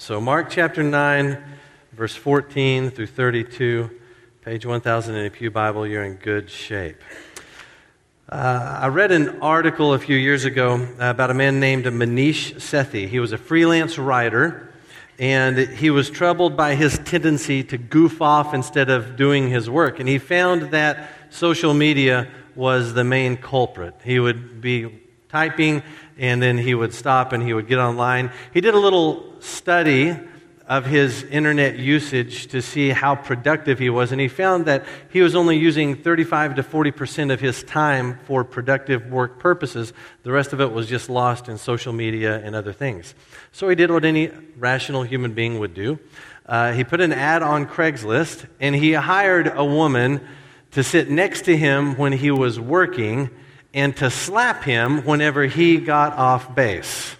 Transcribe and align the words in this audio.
So, 0.00 0.20
Mark 0.20 0.48
chapter 0.48 0.84
9, 0.84 1.42
verse 1.92 2.14
14 2.14 2.90
through 2.92 3.08
32, 3.08 3.90
page 4.44 4.64
1000 4.64 5.16
in 5.16 5.26
a 5.26 5.28
Pew 5.28 5.50
Bible, 5.50 5.88
you're 5.88 6.04
in 6.04 6.14
good 6.14 6.48
shape. 6.48 7.02
Uh, 8.28 8.78
I 8.82 8.86
read 8.86 9.10
an 9.10 9.42
article 9.42 9.94
a 9.94 9.98
few 9.98 10.16
years 10.16 10.44
ago 10.44 10.86
about 11.00 11.32
a 11.32 11.34
man 11.34 11.58
named 11.58 11.86
Manish 11.86 12.54
Sethi. 12.54 13.08
He 13.08 13.18
was 13.18 13.32
a 13.32 13.38
freelance 13.38 13.98
writer, 13.98 14.72
and 15.18 15.58
he 15.58 15.90
was 15.90 16.10
troubled 16.10 16.56
by 16.56 16.76
his 16.76 16.98
tendency 16.98 17.64
to 17.64 17.76
goof 17.76 18.22
off 18.22 18.54
instead 18.54 18.90
of 18.90 19.16
doing 19.16 19.48
his 19.48 19.68
work. 19.68 19.98
And 19.98 20.08
he 20.08 20.18
found 20.18 20.70
that 20.70 21.10
social 21.30 21.74
media 21.74 22.28
was 22.54 22.94
the 22.94 23.02
main 23.02 23.36
culprit. 23.36 23.96
He 24.04 24.20
would 24.20 24.60
be 24.60 25.07
typing, 25.28 25.82
and 26.18 26.42
then 26.42 26.58
he 26.58 26.74
would 26.74 26.94
stop 26.94 27.32
and 27.32 27.42
he 27.42 27.52
would 27.52 27.68
get 27.68 27.78
online. 27.78 28.30
He 28.52 28.60
did 28.60 28.74
a 28.74 28.78
little 28.78 29.40
study 29.40 30.16
of 30.68 30.84
his 30.84 31.22
internet 31.24 31.78
usage 31.78 32.48
to 32.48 32.60
see 32.60 32.90
how 32.90 33.14
productive 33.14 33.78
he 33.78 33.88
was, 33.88 34.12
and 34.12 34.20
he 34.20 34.28
found 34.28 34.66
that 34.66 34.84
he 35.10 35.22
was 35.22 35.34
only 35.34 35.56
using 35.56 35.96
35 35.96 36.56
to 36.56 36.62
40 36.62 36.90
percent 36.90 37.30
of 37.30 37.40
his 37.40 37.62
time 37.62 38.18
for 38.26 38.44
productive 38.44 39.06
work 39.06 39.38
purposes. 39.38 39.94
The 40.24 40.32
rest 40.32 40.52
of 40.52 40.60
it 40.60 40.70
was 40.70 40.86
just 40.86 41.08
lost 41.08 41.48
in 41.48 41.56
social 41.56 41.94
media 41.94 42.38
and 42.44 42.54
other 42.54 42.74
things. 42.74 43.14
So 43.50 43.68
he 43.68 43.76
did 43.76 43.90
what 43.90 44.04
any 44.04 44.30
rational 44.58 45.04
human 45.04 45.32
being 45.32 45.58
would 45.58 45.72
do. 45.72 45.98
Uh, 46.44 46.72
he 46.72 46.84
put 46.84 47.00
an 47.00 47.12
ad 47.12 47.42
on 47.42 47.66
Craigslist, 47.66 48.46
and 48.60 48.74
he 48.74 48.92
hired 48.92 49.50
a 49.54 49.64
woman 49.64 50.20
to 50.72 50.82
sit 50.82 51.08
next 51.08 51.46
to 51.46 51.56
him 51.56 51.96
when 51.96 52.12
he 52.12 52.30
was 52.30 52.60
working 52.60 53.30
and 53.78 53.96
to 53.96 54.10
slap 54.10 54.64
him 54.64 55.04
whenever 55.04 55.44
he 55.44 55.76
got 55.76 56.12
off 56.14 56.52
base. 56.52 57.14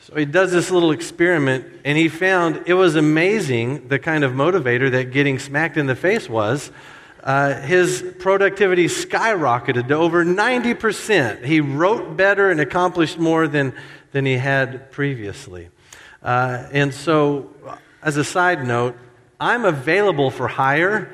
So 0.00 0.16
he 0.16 0.24
does 0.24 0.50
this 0.50 0.70
little 0.70 0.92
experiment, 0.92 1.66
and 1.84 1.98
he 1.98 2.08
found 2.08 2.62
it 2.64 2.72
was 2.72 2.96
amazing 2.96 3.88
the 3.88 3.98
kind 3.98 4.24
of 4.24 4.32
motivator 4.32 4.90
that 4.92 5.12
getting 5.12 5.38
smacked 5.38 5.76
in 5.76 5.86
the 5.86 5.94
face 5.94 6.26
was. 6.26 6.70
Uh, 7.22 7.60
his 7.60 8.02
productivity 8.18 8.86
skyrocketed 8.86 9.88
to 9.88 9.94
over 9.94 10.24
90%. 10.24 11.44
He 11.44 11.60
wrote 11.60 12.16
better 12.16 12.50
and 12.50 12.58
accomplished 12.58 13.18
more 13.18 13.46
than, 13.48 13.74
than 14.12 14.24
he 14.24 14.38
had 14.38 14.90
previously. 14.90 15.68
Uh, 16.22 16.66
and 16.72 16.94
so, 16.94 17.50
as 18.02 18.16
a 18.16 18.24
side 18.24 18.66
note, 18.66 18.96
I'm 19.38 19.66
available 19.66 20.30
for 20.30 20.48
hire 20.48 21.12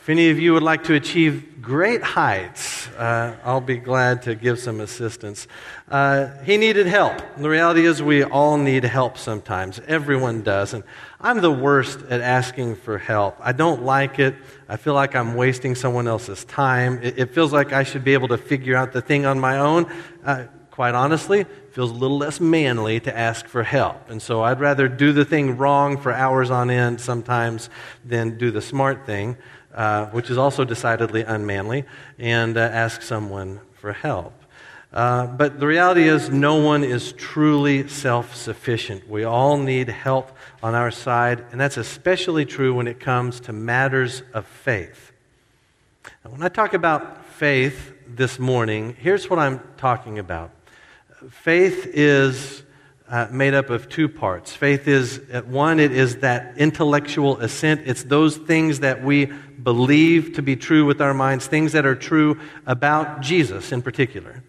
if 0.00 0.08
any 0.08 0.30
of 0.30 0.38
you 0.38 0.54
would 0.54 0.62
like 0.62 0.84
to 0.84 0.94
achieve 0.94 1.60
great 1.60 2.02
heights, 2.02 2.88
uh, 2.92 3.36
I'll 3.44 3.60
be 3.60 3.76
glad 3.76 4.22
to 4.22 4.34
give 4.34 4.58
some 4.58 4.80
assistance. 4.80 5.46
Uh, 5.90 6.28
he 6.42 6.56
needed 6.56 6.86
help. 6.86 7.20
The 7.36 7.50
reality 7.50 7.84
is, 7.84 8.02
we 8.02 8.24
all 8.24 8.56
need 8.56 8.84
help 8.84 9.18
sometimes. 9.18 9.78
Everyone 9.86 10.40
does. 10.40 10.72
And 10.72 10.84
I'm 11.20 11.42
the 11.42 11.50
worst 11.52 12.00
at 12.08 12.22
asking 12.22 12.76
for 12.76 12.96
help. 12.96 13.36
I 13.40 13.52
don't 13.52 13.82
like 13.82 14.18
it. 14.18 14.36
I 14.70 14.78
feel 14.78 14.94
like 14.94 15.14
I'm 15.14 15.34
wasting 15.34 15.74
someone 15.74 16.08
else's 16.08 16.46
time. 16.46 16.98
It, 17.02 17.18
it 17.18 17.34
feels 17.34 17.52
like 17.52 17.74
I 17.74 17.82
should 17.82 18.02
be 18.02 18.14
able 18.14 18.28
to 18.28 18.38
figure 18.38 18.76
out 18.76 18.94
the 18.94 19.02
thing 19.02 19.26
on 19.26 19.38
my 19.38 19.58
own. 19.58 19.84
Uh, 20.24 20.46
quite 20.70 20.94
honestly, 20.94 21.44
feels 21.72 21.90
a 21.90 21.94
little 21.94 22.16
less 22.16 22.40
manly 22.40 23.00
to 23.00 23.14
ask 23.14 23.46
for 23.46 23.62
help. 23.62 24.08
And 24.08 24.22
so 24.22 24.40
I'd 24.40 24.60
rather 24.60 24.88
do 24.88 25.12
the 25.12 25.26
thing 25.26 25.58
wrong 25.58 25.98
for 25.98 26.10
hours 26.10 26.50
on 26.50 26.70
end 26.70 27.02
sometimes 27.02 27.68
than 28.02 28.38
do 28.38 28.50
the 28.50 28.62
smart 28.62 29.04
thing. 29.04 29.36
Uh, 29.74 30.06
which 30.06 30.30
is 30.30 30.36
also 30.36 30.64
decidedly 30.64 31.22
unmanly, 31.22 31.84
and 32.18 32.56
uh, 32.56 32.60
ask 32.60 33.02
someone 33.02 33.60
for 33.74 33.92
help. 33.92 34.32
Uh, 34.92 35.28
but 35.28 35.60
the 35.60 35.66
reality 35.66 36.08
is, 36.08 36.28
no 36.28 36.56
one 36.56 36.82
is 36.82 37.12
truly 37.12 37.86
self 37.86 38.34
sufficient. 38.34 39.08
We 39.08 39.22
all 39.22 39.56
need 39.56 39.88
help 39.88 40.36
on 40.60 40.74
our 40.74 40.90
side, 40.90 41.44
and 41.52 41.60
that's 41.60 41.76
especially 41.76 42.44
true 42.44 42.74
when 42.74 42.88
it 42.88 42.98
comes 42.98 43.38
to 43.42 43.52
matters 43.52 44.24
of 44.34 44.44
faith. 44.44 45.12
Now, 46.24 46.32
when 46.32 46.42
I 46.42 46.48
talk 46.48 46.74
about 46.74 47.24
faith 47.26 47.94
this 48.08 48.40
morning, 48.40 48.96
here's 48.98 49.30
what 49.30 49.38
I'm 49.38 49.60
talking 49.76 50.18
about 50.18 50.50
faith 51.30 51.86
is 51.86 52.64
uh, 53.10 53.26
made 53.32 53.54
up 53.54 53.70
of 53.70 53.88
two 53.88 54.08
parts. 54.08 54.54
Faith 54.54 54.86
is, 54.86 55.20
one, 55.46 55.80
it 55.80 55.90
is 55.90 56.18
that 56.18 56.56
intellectual 56.56 57.38
assent. 57.40 57.82
It's 57.84 58.04
those 58.04 58.36
things 58.36 58.80
that 58.80 59.02
we 59.02 59.26
believe 59.26 60.34
to 60.34 60.42
be 60.42 60.54
true 60.54 60.84
with 60.84 61.00
our 61.00 61.12
minds, 61.12 61.48
things 61.48 61.72
that 61.72 61.84
are 61.84 61.96
true 61.96 62.40
about 62.66 63.20
Jesus 63.20 63.72
in 63.72 63.82
particular. 63.82 64.44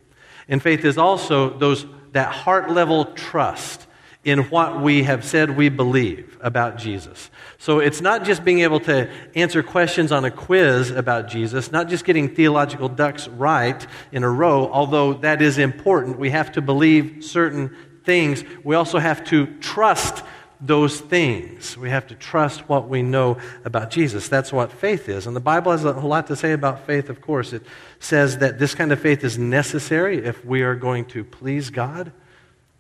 And 0.48 0.62
faith 0.62 0.86
is 0.86 1.00
also 1.00 1.58
those, 1.58 1.88
that 2.12 2.32
heart 2.32 2.70
level 2.70 3.06
trust 3.06 3.88
in 4.24 4.44
what 4.50 4.80
we 4.80 5.04
have 5.04 5.26
said 5.26 5.58
we 5.58 5.70
believe 5.70 6.38
about 6.42 6.78
Jesus. 6.78 7.32
So 7.58 7.80
it's 7.80 8.02
not 8.02 8.24
just 8.24 8.44
being 8.44 8.60
able 8.60 8.80
to 8.82 9.10
answer 9.34 9.64
questions 9.64 10.12
on 10.12 10.24
a 10.26 10.30
quiz 10.30 10.92
about 10.92 11.28
Jesus, 11.28 11.72
not 11.72 11.90
just 11.90 12.06
getting 12.06 12.36
theological 12.36 12.88
ducks 12.88 13.28
right 13.28 13.86
in 14.12 14.24
a 14.24 14.30
row, 14.30 14.70
although 14.72 15.14
that 15.16 15.42
is 15.42 15.58
important. 15.58 16.20
We 16.20 16.30
have 16.30 16.52
to 16.52 16.62
believe 16.62 17.24
certain 17.24 17.76
things, 18.04 18.44
we 18.64 18.76
also 18.76 19.00
have 19.00 19.24
to 19.26 19.48
trust 19.60 20.24
those 20.62 21.00
things. 21.00 21.76
We 21.76 21.90
have 21.90 22.08
to 22.08 22.16
trust 22.16 22.70
what 22.70 22.88
we 22.88 23.02
know 23.02 23.38
about 23.66 23.90
Jesus. 23.90 24.28
That's 24.28 24.54
what 24.54 24.72
faith 24.72 25.10
is. 25.10 25.26
And 25.26 25.36
the 25.36 25.40
Bible 25.42 25.72
has 25.72 25.84
a 25.84 25.92
lot 25.94 26.28
to 26.28 26.36
say 26.36 26.52
about 26.52 26.86
faith, 26.86 27.10
of 27.10 27.20
course. 27.20 27.52
It 27.52 27.64
says 28.00 28.38
that 28.38 28.60
this 28.60 28.76
kind 28.76 28.92
of 28.92 29.00
faith 29.00 29.24
is 29.24 29.40
necessary 29.40 30.24
if 30.24 30.46
we 30.46 30.62
are 30.62 30.76
going 30.76 31.06
to 31.06 31.24
please 31.24 31.72
God. 31.72 32.08
It 32.08 32.14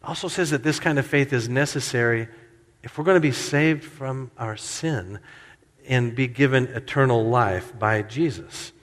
also 0.03 0.27
says 0.27 0.51
that 0.51 0.63
this 0.63 0.79
kind 0.79 0.99
of 0.99 1.07
faith 1.07 1.33
is 1.33 1.49
necessary 1.49 2.27
if 2.83 2.97
we're 2.97 3.03
going 3.03 3.15
to 3.15 3.21
be 3.21 3.31
saved 3.31 3.83
from 3.83 4.31
our 4.37 4.57
sin 4.57 5.19
and 5.87 6.15
be 6.15 6.27
given 6.27 6.67
eternal 6.67 7.25
life 7.25 7.77
by 7.77 8.03
Jesus. 8.03 8.73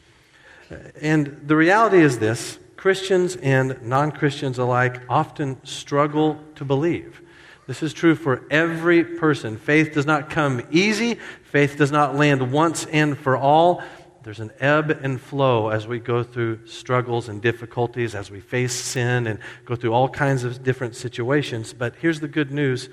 And 1.00 1.43
the 1.47 1.56
reality 1.56 2.00
is 2.00 2.19
this 2.19 2.59
Christians 2.78 3.34
and 3.34 3.83
non 3.83 4.12
Christians 4.12 4.56
alike 4.56 5.03
often 5.09 5.59
struggle 5.66 6.41
to 6.55 6.65
believe. 6.65 7.21
This 7.66 7.83
is 7.83 7.93
true 7.93 8.15
for 8.15 8.44
every 8.53 9.03
person. 9.05 9.59
Faith 9.59 9.93
does 9.93 10.06
not 10.06 10.31
come 10.31 10.62
easy, 10.71 11.19
faith 11.43 11.77
does 11.77 11.91
not 11.91 12.15
land 12.15 12.53
once 12.53 12.87
and 12.87 13.19
for 13.19 13.37
all. 13.37 13.83
There's 14.22 14.39
an 14.39 14.53
ebb 14.61 14.91
and 15.03 15.21
flow 15.21 15.71
as 15.71 15.89
we 15.89 15.99
go 15.99 16.22
through 16.22 16.66
struggles 16.69 17.28
and 17.28 17.43
difficulties, 17.43 18.15
as 18.15 18.31
we 18.31 18.39
face 18.41 18.75
sin 18.75 19.27
and 19.27 19.41
go 19.65 19.75
through 19.75 19.93
all 19.93 20.09
kinds 20.09 20.45
of 20.45 20.62
different 20.62 20.95
situations. 20.95 21.72
But 21.72 21.97
here's 21.97 22.21
the 22.21 22.28
good 22.28 22.53
news 22.53 22.89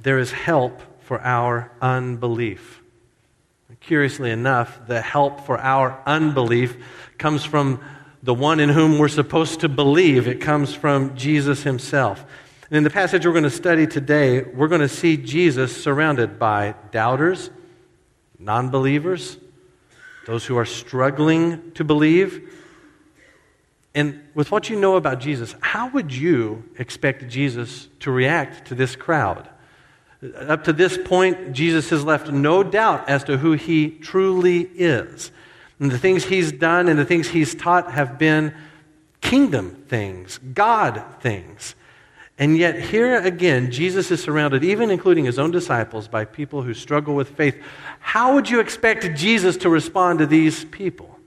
there 0.00 0.18
is 0.18 0.32
help 0.32 0.82
for 1.04 1.20
our 1.20 1.70
unbelief. 1.80 2.82
Curiously 3.78 4.32
enough, 4.32 4.88
the 4.88 5.00
help 5.00 5.46
for 5.46 5.56
our 5.56 6.02
unbelief 6.04 6.76
comes 7.16 7.44
from 7.44 7.80
the 8.22 8.34
one 8.34 8.60
in 8.60 8.68
whom 8.68 8.98
we're 8.98 9.08
supposed 9.08 9.60
to 9.60 9.68
believe. 9.68 10.28
It 10.28 10.40
comes 10.40 10.74
from 10.74 11.16
Jesus 11.16 11.62
himself. 11.62 12.24
And 12.70 12.76
in 12.76 12.84
the 12.84 12.90
passage 12.90 13.26
we're 13.26 13.32
going 13.32 13.44
to 13.44 13.50
study 13.50 13.86
today, 13.86 14.42
we're 14.42 14.68
going 14.68 14.80
to 14.80 14.88
see 14.88 15.16
Jesus 15.16 15.82
surrounded 15.82 16.38
by 16.38 16.74
doubters, 16.92 17.50
non 18.38 18.70
believers, 18.70 19.38
those 20.26 20.46
who 20.46 20.56
are 20.56 20.64
struggling 20.66 21.72
to 21.72 21.84
believe. 21.84 22.56
And 23.94 24.22
with 24.34 24.52
what 24.52 24.70
you 24.70 24.78
know 24.78 24.96
about 24.96 25.18
Jesus, 25.18 25.56
how 25.60 25.88
would 25.90 26.14
you 26.14 26.62
expect 26.78 27.28
Jesus 27.28 27.88
to 28.00 28.10
react 28.10 28.68
to 28.68 28.74
this 28.74 28.94
crowd? 28.94 29.48
Up 30.36 30.64
to 30.64 30.72
this 30.72 30.98
point, 30.98 31.52
Jesus 31.52 31.90
has 31.90 32.04
left 32.04 32.30
no 32.30 32.62
doubt 32.62 33.08
as 33.08 33.24
to 33.24 33.38
who 33.38 33.52
he 33.52 33.90
truly 33.90 34.60
is. 34.60 35.32
And 35.80 35.90
the 35.90 35.98
things 35.98 36.24
he's 36.24 36.52
done 36.52 36.88
and 36.88 36.98
the 36.98 37.04
things 37.04 37.28
he's 37.28 37.54
taught 37.54 37.90
have 37.90 38.18
been 38.18 38.54
kingdom 39.20 39.84
things, 39.88 40.38
God 40.38 41.02
things. 41.20 41.74
And 42.38 42.56
yet, 42.56 42.80
here 42.80 43.20
again, 43.20 43.70
Jesus 43.70 44.10
is 44.10 44.22
surrounded, 44.22 44.64
even 44.64 44.90
including 44.90 45.26
his 45.26 45.38
own 45.38 45.50
disciples, 45.50 46.08
by 46.08 46.24
people 46.24 46.62
who 46.62 46.72
struggle 46.72 47.14
with 47.14 47.30
faith. 47.30 47.62
How 47.98 48.34
would 48.34 48.48
you 48.48 48.60
expect 48.60 49.14
Jesus 49.14 49.58
to 49.58 49.68
respond 49.68 50.20
to 50.20 50.26
these 50.26 50.64
people? 50.64 51.18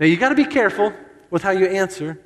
Now, 0.00 0.06
you've 0.06 0.18
got 0.18 0.30
to 0.30 0.34
be 0.34 0.44
careful 0.44 0.92
with 1.30 1.42
how 1.42 1.50
you 1.50 1.66
answer, 1.66 2.20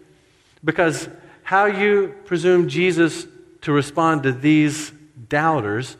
because 0.64 1.08
how 1.42 1.66
you 1.66 2.14
presume 2.24 2.68
Jesus 2.68 3.26
to 3.62 3.72
respond 3.72 4.22
to 4.22 4.32
these 4.32 4.90
doubters 5.28 5.96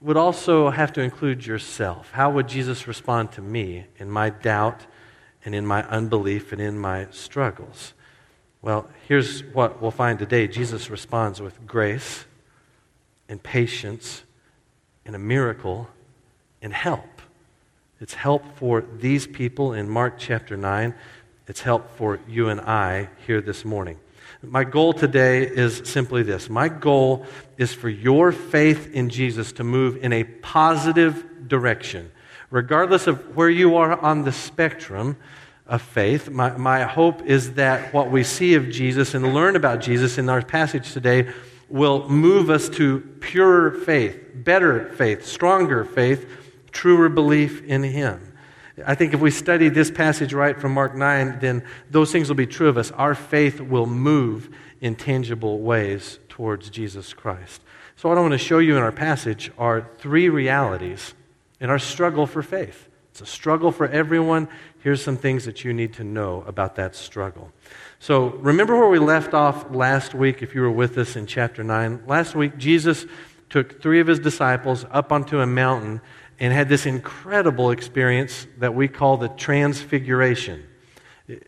would 0.00 0.16
also 0.16 0.70
have 0.70 0.92
to 0.94 1.02
include 1.02 1.44
yourself. 1.44 2.10
How 2.12 2.30
would 2.30 2.48
Jesus 2.48 2.88
respond 2.88 3.32
to 3.32 3.42
me 3.42 3.86
in 3.98 4.10
my 4.10 4.30
doubt 4.30 4.86
and 5.44 5.54
in 5.54 5.66
my 5.66 5.82
unbelief 5.88 6.52
and 6.52 6.60
in 6.60 6.78
my 6.78 7.08
struggles? 7.10 7.92
Well, 8.62 8.88
here's 9.08 9.42
what 9.44 9.80
we'll 9.80 9.90
find 9.90 10.18
today 10.18 10.46
Jesus 10.46 10.90
responds 10.90 11.40
with 11.40 11.66
grace 11.66 12.24
and 13.28 13.42
patience 13.42 14.22
and 15.04 15.14
a 15.14 15.18
miracle 15.18 15.88
and 16.62 16.72
help. 16.72 17.22
It's 18.00 18.14
help 18.14 18.44
for 18.56 18.80
these 18.80 19.26
people 19.26 19.74
in 19.74 19.88
Mark 19.88 20.14
chapter 20.18 20.56
9. 20.56 20.94
It's 21.46 21.60
help 21.60 21.96
for 21.96 22.18
you 22.28 22.48
and 22.48 22.60
I 22.60 23.08
here 23.26 23.40
this 23.40 23.64
morning. 23.64 23.98
My 24.42 24.64
goal 24.64 24.94
today 24.94 25.42
is 25.42 25.82
simply 25.84 26.22
this 26.22 26.48
my 26.48 26.68
goal 26.68 27.26
is 27.58 27.74
for 27.74 27.90
your 27.90 28.32
faith 28.32 28.90
in 28.94 29.10
Jesus 29.10 29.52
to 29.52 29.64
move 29.64 30.02
in 30.02 30.14
a 30.14 30.24
positive 30.24 31.46
direction. 31.46 32.10
Regardless 32.48 33.06
of 33.06 33.36
where 33.36 33.50
you 33.50 33.76
are 33.76 34.00
on 34.00 34.24
the 34.24 34.32
spectrum 34.32 35.18
of 35.66 35.82
faith, 35.82 36.30
my, 36.30 36.56
my 36.56 36.84
hope 36.84 37.22
is 37.26 37.54
that 37.54 37.92
what 37.92 38.10
we 38.10 38.24
see 38.24 38.54
of 38.54 38.70
Jesus 38.70 39.14
and 39.14 39.34
learn 39.34 39.56
about 39.56 39.80
Jesus 39.80 40.16
in 40.16 40.30
our 40.30 40.42
passage 40.42 40.92
today 40.92 41.30
will 41.68 42.08
move 42.08 42.48
us 42.48 42.70
to 42.70 43.00
purer 43.20 43.70
faith, 43.70 44.18
better 44.34 44.88
faith, 44.94 45.26
stronger 45.26 45.84
faith, 45.84 46.26
truer 46.72 47.10
belief 47.10 47.62
in 47.64 47.82
Him. 47.82 48.29
I 48.86 48.94
think 48.94 49.14
if 49.14 49.20
we 49.20 49.30
study 49.30 49.68
this 49.68 49.90
passage 49.90 50.32
right 50.32 50.58
from 50.58 50.72
Mark 50.72 50.94
9, 50.94 51.38
then 51.40 51.64
those 51.90 52.12
things 52.12 52.28
will 52.28 52.36
be 52.36 52.46
true 52.46 52.68
of 52.68 52.78
us. 52.78 52.90
Our 52.92 53.14
faith 53.14 53.60
will 53.60 53.86
move 53.86 54.48
in 54.80 54.96
tangible 54.96 55.60
ways 55.60 56.18
towards 56.28 56.70
Jesus 56.70 57.12
Christ. 57.12 57.62
So, 57.96 58.08
what 58.08 58.18
I 58.18 58.22
want 58.22 58.32
to 58.32 58.38
show 58.38 58.58
you 58.58 58.76
in 58.76 58.82
our 58.82 58.92
passage 58.92 59.52
are 59.58 59.90
three 59.98 60.28
realities 60.28 61.14
in 61.60 61.68
our 61.68 61.78
struggle 61.78 62.26
for 62.26 62.42
faith. 62.42 62.88
It's 63.10 63.20
a 63.20 63.26
struggle 63.26 63.72
for 63.72 63.86
everyone. 63.86 64.48
Here's 64.80 65.02
some 65.02 65.16
things 65.16 65.44
that 65.44 65.64
you 65.64 65.72
need 65.72 65.92
to 65.94 66.04
know 66.04 66.42
about 66.46 66.76
that 66.76 66.94
struggle. 66.94 67.52
So, 67.98 68.28
remember 68.28 68.76
where 68.78 68.88
we 68.88 68.98
left 68.98 69.34
off 69.34 69.70
last 69.70 70.14
week, 70.14 70.42
if 70.42 70.54
you 70.54 70.62
were 70.62 70.70
with 70.70 70.96
us 70.96 71.16
in 71.16 71.26
chapter 71.26 71.62
9? 71.62 72.04
Last 72.06 72.34
week, 72.34 72.56
Jesus 72.56 73.04
took 73.50 73.82
three 73.82 74.00
of 74.00 74.06
his 74.06 74.20
disciples 74.20 74.86
up 74.90 75.12
onto 75.12 75.40
a 75.40 75.46
mountain 75.46 76.00
and 76.40 76.52
had 76.52 76.68
this 76.68 76.86
incredible 76.86 77.70
experience 77.70 78.46
that 78.58 78.74
we 78.74 78.88
call 78.88 79.18
the 79.18 79.28
transfiguration. 79.28 80.66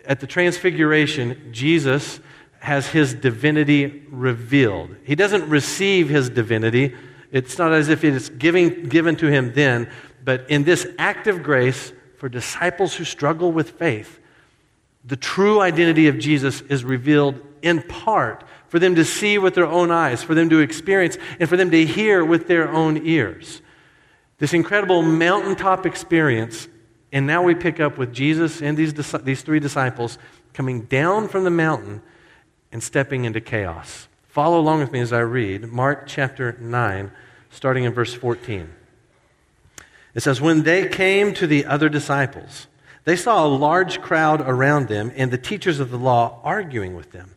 At 0.05 0.21
the 0.21 0.27
transfiguration, 0.27 1.49
Jesus 1.51 2.21
has 2.61 2.87
his 2.87 3.15
divinity 3.15 4.05
revealed. 4.11 4.95
He 5.03 5.17
doesn't 5.17 5.49
receive 5.49 6.09
his 6.09 6.31
divinity. 6.31 6.95
It's 7.33 7.59
not 7.59 7.73
as 7.73 7.89
if 7.89 8.05
it's 8.05 8.29
giving, 8.29 8.85
given 8.85 9.17
to 9.17 9.27
him 9.27 9.53
then, 9.55 9.91
but 10.25 10.49
in 10.49 10.63
this 10.63 10.87
act 10.99 11.27
of 11.27 11.43
grace 11.43 11.93
for 12.19 12.29
disciples 12.29 12.95
who 12.95 13.05
struggle 13.05 13.51
with 13.51 13.71
faith, 13.71 14.21
the 15.05 15.17
true 15.17 15.61
identity 15.61 16.07
of 16.07 16.19
Jesus 16.19 16.61
is 16.61 16.85
revealed 16.85 17.41
in 17.63 17.83
part 17.83 18.45
for 18.69 18.79
them 18.79 18.95
to 18.95 19.05
see 19.05 19.39
with 19.39 19.55
their 19.55 19.67
own 19.67 19.91
eyes, 19.91 20.23
for 20.23 20.35
them 20.35 20.49
to 20.51 20.61
experience, 20.61 21.19
and 21.41 21.49
for 21.49 21.57
them 21.57 21.71
to 21.73 21.85
hear 21.85 22.25
with 22.25 22.47
their 22.47 22.71
own 22.71 23.05
ears. 23.07 23.61
This 24.43 24.55
incredible 24.55 25.03
mountaintop 25.03 25.87
experience. 25.87 26.67
And 27.13 27.29
now 27.29 27.45
we 27.45 27.55
pick 27.55 27.79
up 27.79 27.97
with 27.97 28.13
Jesus 28.13 28.61
and 28.61 28.77
these, 28.77 28.93
these 29.23 29.43
three 29.43 29.61
disciples 29.61 30.19
coming 30.53 30.81
down 30.81 31.29
from 31.29 31.45
the 31.45 31.51
mountain 31.51 32.03
and 32.73 32.83
stepping 32.83 33.25
into 33.25 33.41
chaos. 33.41 34.09
Follow 34.27 34.59
along 34.59 34.81
with 34.81 34.91
me 34.91 34.99
as 34.99 35.13
I 35.13 35.21
read 35.21 35.71
Mark 35.71 36.09
chapter 36.09 36.57
9, 36.59 37.13
starting 37.51 37.85
in 37.85 37.93
verse 37.93 38.15
14. 38.15 38.69
It 40.17 40.25
says, 40.25 40.41
When 40.41 40.65
they 40.65 40.89
came 40.89 41.35
to 41.35 41.47
the 41.47 41.65
other 41.65 41.89
disciples, 41.89 42.67
they 43.05 43.15
saw 43.15 43.47
a 43.47 43.47
large 43.47 44.01
crowd 44.01 44.41
around 44.41 44.89
them 44.89 45.13
and 45.15 45.31
the 45.31 45.39
teachers 45.39 45.79
of 45.79 45.93
the 45.93 45.99
law 45.99 46.41
arguing 46.43 46.97
with 46.97 47.13
them. 47.13 47.37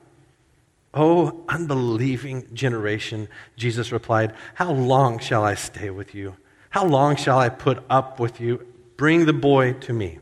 Oh, 0.93 1.43
unbelieving 1.47 2.53
generation, 2.53 3.29
Jesus 3.55 3.91
replied, 3.91 4.33
How 4.55 4.71
long 4.71 5.19
shall 5.19 5.43
I 5.43 5.55
stay 5.55 5.89
with 5.89 6.13
you? 6.13 6.35
How 6.69 6.85
long 6.85 7.15
shall 7.15 7.39
I 7.39 7.49
put 7.49 7.83
up 7.89 8.19
with 8.19 8.41
you? 8.41 8.65
Bring 8.97 9.25
the 9.25 9.33
boy 9.33 9.73
to 9.73 9.93
me. 9.93 10.19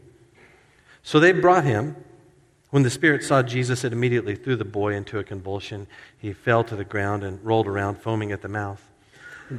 So 1.02 1.20
they 1.20 1.32
brought 1.32 1.64
him. 1.64 1.96
When 2.70 2.84
the 2.84 2.92
Spirit 2.92 3.24
saw 3.24 3.42
Jesus, 3.42 3.84
it 3.84 3.94
immediately 3.94 4.36
threw 4.36 4.56
the 4.56 4.64
boy 4.64 4.94
into 4.94 5.18
a 5.18 5.24
convulsion. 5.24 5.88
He 6.20 6.34
fell 6.34 6.64
to 6.66 6.76
the 6.76 6.84
ground 6.84 7.24
and 7.24 7.44
rolled 7.44 7.66
around, 7.68 7.98
foaming 7.98 8.32
at 8.32 8.44
the 8.44 8.48
mouth. 8.48 8.84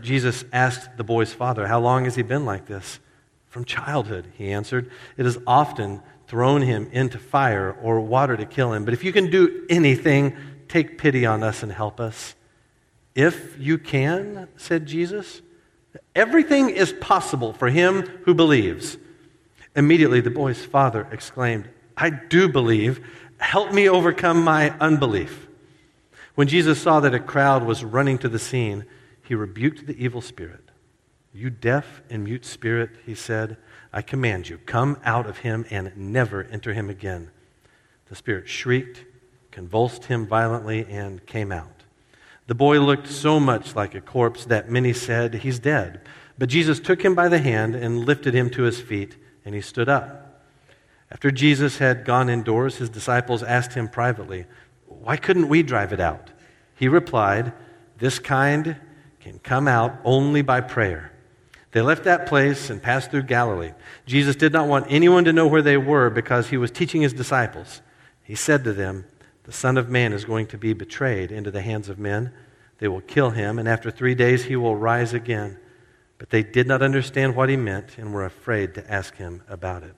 Jesus 0.00 0.44
asked 0.52 0.96
the 0.96 1.02
boy's 1.02 1.32
father, 1.32 1.66
How 1.66 1.80
long 1.80 2.04
has 2.04 2.14
he 2.14 2.22
been 2.22 2.44
like 2.44 2.66
this? 2.66 3.00
From 3.48 3.64
childhood, 3.64 4.32
he 4.38 4.52
answered. 4.52 4.92
It 5.16 5.24
has 5.24 5.38
often 5.44 6.02
thrown 6.28 6.62
him 6.62 6.88
into 6.92 7.18
fire 7.18 7.76
or 7.82 8.00
water 8.00 8.36
to 8.36 8.46
kill 8.46 8.72
him. 8.72 8.84
But 8.84 8.94
if 8.94 9.02
you 9.02 9.12
can 9.12 9.28
do 9.28 9.66
anything, 9.68 10.36
take 10.70 10.98
pity 10.98 11.26
on 11.26 11.42
us 11.42 11.62
and 11.62 11.72
help 11.72 12.00
us? 12.00 12.34
If 13.14 13.58
you 13.58 13.76
can, 13.76 14.48
said 14.56 14.86
Jesus. 14.86 15.42
Everything 16.14 16.70
is 16.70 16.92
possible 16.92 17.52
for 17.52 17.68
him 17.68 18.02
who 18.24 18.34
believes. 18.34 18.96
Immediately, 19.74 20.20
the 20.20 20.30
boy's 20.30 20.64
father 20.64 21.06
exclaimed, 21.10 21.68
I 21.96 22.10
do 22.10 22.48
believe. 22.48 23.06
Help 23.38 23.72
me 23.72 23.88
overcome 23.88 24.42
my 24.42 24.70
unbelief. 24.78 25.48
When 26.34 26.48
Jesus 26.48 26.80
saw 26.80 27.00
that 27.00 27.14
a 27.14 27.20
crowd 27.20 27.64
was 27.64 27.84
running 27.84 28.18
to 28.18 28.28
the 28.28 28.38
scene, 28.38 28.86
he 29.24 29.34
rebuked 29.34 29.86
the 29.86 30.02
evil 30.02 30.20
spirit. 30.20 30.70
You 31.32 31.50
deaf 31.50 32.02
and 32.10 32.24
mute 32.24 32.44
spirit, 32.44 32.90
he 33.06 33.14
said, 33.14 33.56
I 33.92 34.02
command 34.02 34.48
you, 34.48 34.58
come 34.58 34.98
out 35.04 35.26
of 35.26 35.38
him 35.38 35.64
and 35.70 35.96
never 35.96 36.44
enter 36.44 36.72
him 36.72 36.88
again. 36.90 37.30
The 38.08 38.16
spirit 38.16 38.48
shrieked 38.48 39.04
convulsed 39.50 40.04
him 40.06 40.26
violently, 40.26 40.86
and 40.88 41.24
came 41.26 41.52
out. 41.52 41.84
The 42.46 42.54
boy 42.54 42.80
looked 42.80 43.06
so 43.06 43.38
much 43.38 43.76
like 43.76 43.94
a 43.94 44.00
corpse 44.00 44.44
that 44.46 44.70
many 44.70 44.92
said, 44.92 45.34
He's 45.34 45.58
dead. 45.58 46.00
But 46.38 46.48
Jesus 46.48 46.80
took 46.80 47.04
him 47.04 47.14
by 47.14 47.28
the 47.28 47.38
hand 47.38 47.74
and 47.74 48.06
lifted 48.06 48.34
him 48.34 48.50
to 48.50 48.62
his 48.62 48.80
feet, 48.80 49.16
and 49.44 49.54
he 49.54 49.60
stood 49.60 49.88
up. 49.88 50.42
After 51.10 51.30
Jesus 51.30 51.78
had 51.78 52.04
gone 52.04 52.28
indoors, 52.28 52.76
his 52.76 52.88
disciples 52.88 53.42
asked 53.42 53.74
him 53.74 53.88
privately, 53.88 54.46
Why 54.86 55.16
couldn't 55.16 55.48
we 55.48 55.62
drive 55.62 55.92
it 55.92 56.00
out? 56.00 56.30
He 56.74 56.88
replied, 56.88 57.52
This 57.98 58.18
kind 58.18 58.76
can 59.20 59.38
come 59.40 59.68
out 59.68 59.98
only 60.04 60.42
by 60.42 60.60
prayer. 60.60 61.12
They 61.72 61.82
left 61.82 62.04
that 62.04 62.26
place 62.26 62.70
and 62.70 62.82
passed 62.82 63.10
through 63.10 63.24
Galilee. 63.24 63.72
Jesus 64.06 64.34
did 64.34 64.52
not 64.52 64.66
want 64.66 64.86
anyone 64.88 65.24
to 65.24 65.32
know 65.32 65.46
where 65.46 65.62
they 65.62 65.76
were 65.76 66.10
because 66.10 66.48
he 66.48 66.56
was 66.56 66.70
teaching 66.70 67.02
his 67.02 67.12
disciples. 67.12 67.80
He 68.24 68.34
said 68.34 68.64
to 68.64 68.72
them, 68.72 69.04
the 69.44 69.52
Son 69.52 69.78
of 69.78 69.88
Man 69.88 70.12
is 70.12 70.24
going 70.24 70.46
to 70.48 70.58
be 70.58 70.72
betrayed 70.72 71.32
into 71.32 71.50
the 71.50 71.62
hands 71.62 71.88
of 71.88 71.98
men. 71.98 72.32
They 72.78 72.88
will 72.88 73.00
kill 73.00 73.30
him, 73.30 73.58
and 73.58 73.68
after 73.68 73.90
three 73.90 74.14
days 74.14 74.44
he 74.44 74.56
will 74.56 74.76
rise 74.76 75.12
again. 75.12 75.58
But 76.18 76.30
they 76.30 76.42
did 76.42 76.66
not 76.66 76.82
understand 76.82 77.34
what 77.34 77.48
he 77.48 77.56
meant 77.56 77.96
and 77.96 78.12
were 78.12 78.24
afraid 78.24 78.74
to 78.74 78.90
ask 78.90 79.16
him 79.16 79.42
about 79.48 79.82
it. 79.82 79.94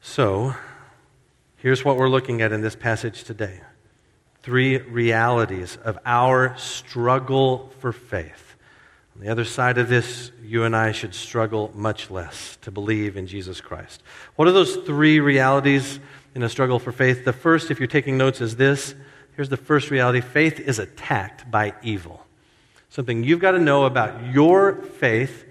So, 0.00 0.54
here's 1.56 1.84
what 1.84 1.96
we're 1.96 2.08
looking 2.08 2.42
at 2.42 2.52
in 2.52 2.60
this 2.60 2.74
passage 2.74 3.22
today 3.22 3.60
three 4.42 4.78
realities 4.78 5.78
of 5.84 5.96
our 6.04 6.56
struggle 6.58 7.70
for 7.78 7.92
faith. 7.92 8.56
On 9.14 9.22
the 9.22 9.28
other 9.28 9.44
side 9.44 9.78
of 9.78 9.88
this, 9.88 10.32
you 10.42 10.64
and 10.64 10.74
I 10.74 10.90
should 10.90 11.14
struggle 11.14 11.70
much 11.74 12.10
less 12.10 12.58
to 12.62 12.72
believe 12.72 13.16
in 13.16 13.28
Jesus 13.28 13.60
Christ. 13.60 14.02
What 14.34 14.48
are 14.48 14.52
those 14.52 14.76
three 14.76 15.20
realities 15.20 16.00
in 16.34 16.42
a 16.42 16.48
struggle 16.48 16.78
for 16.78 16.92
faith. 16.92 17.24
The 17.24 17.32
first, 17.32 17.70
if 17.70 17.78
you're 17.78 17.86
taking 17.86 18.16
notes, 18.16 18.40
is 18.40 18.56
this. 18.56 18.94
Here's 19.36 19.48
the 19.48 19.56
first 19.56 19.90
reality 19.90 20.20
faith 20.20 20.60
is 20.60 20.78
attacked 20.78 21.50
by 21.50 21.74
evil. 21.82 22.24
Something 22.90 23.24
you've 23.24 23.40
got 23.40 23.52
to 23.52 23.58
know 23.58 23.84
about 23.84 24.32
your 24.32 24.74
faith. 24.74 25.46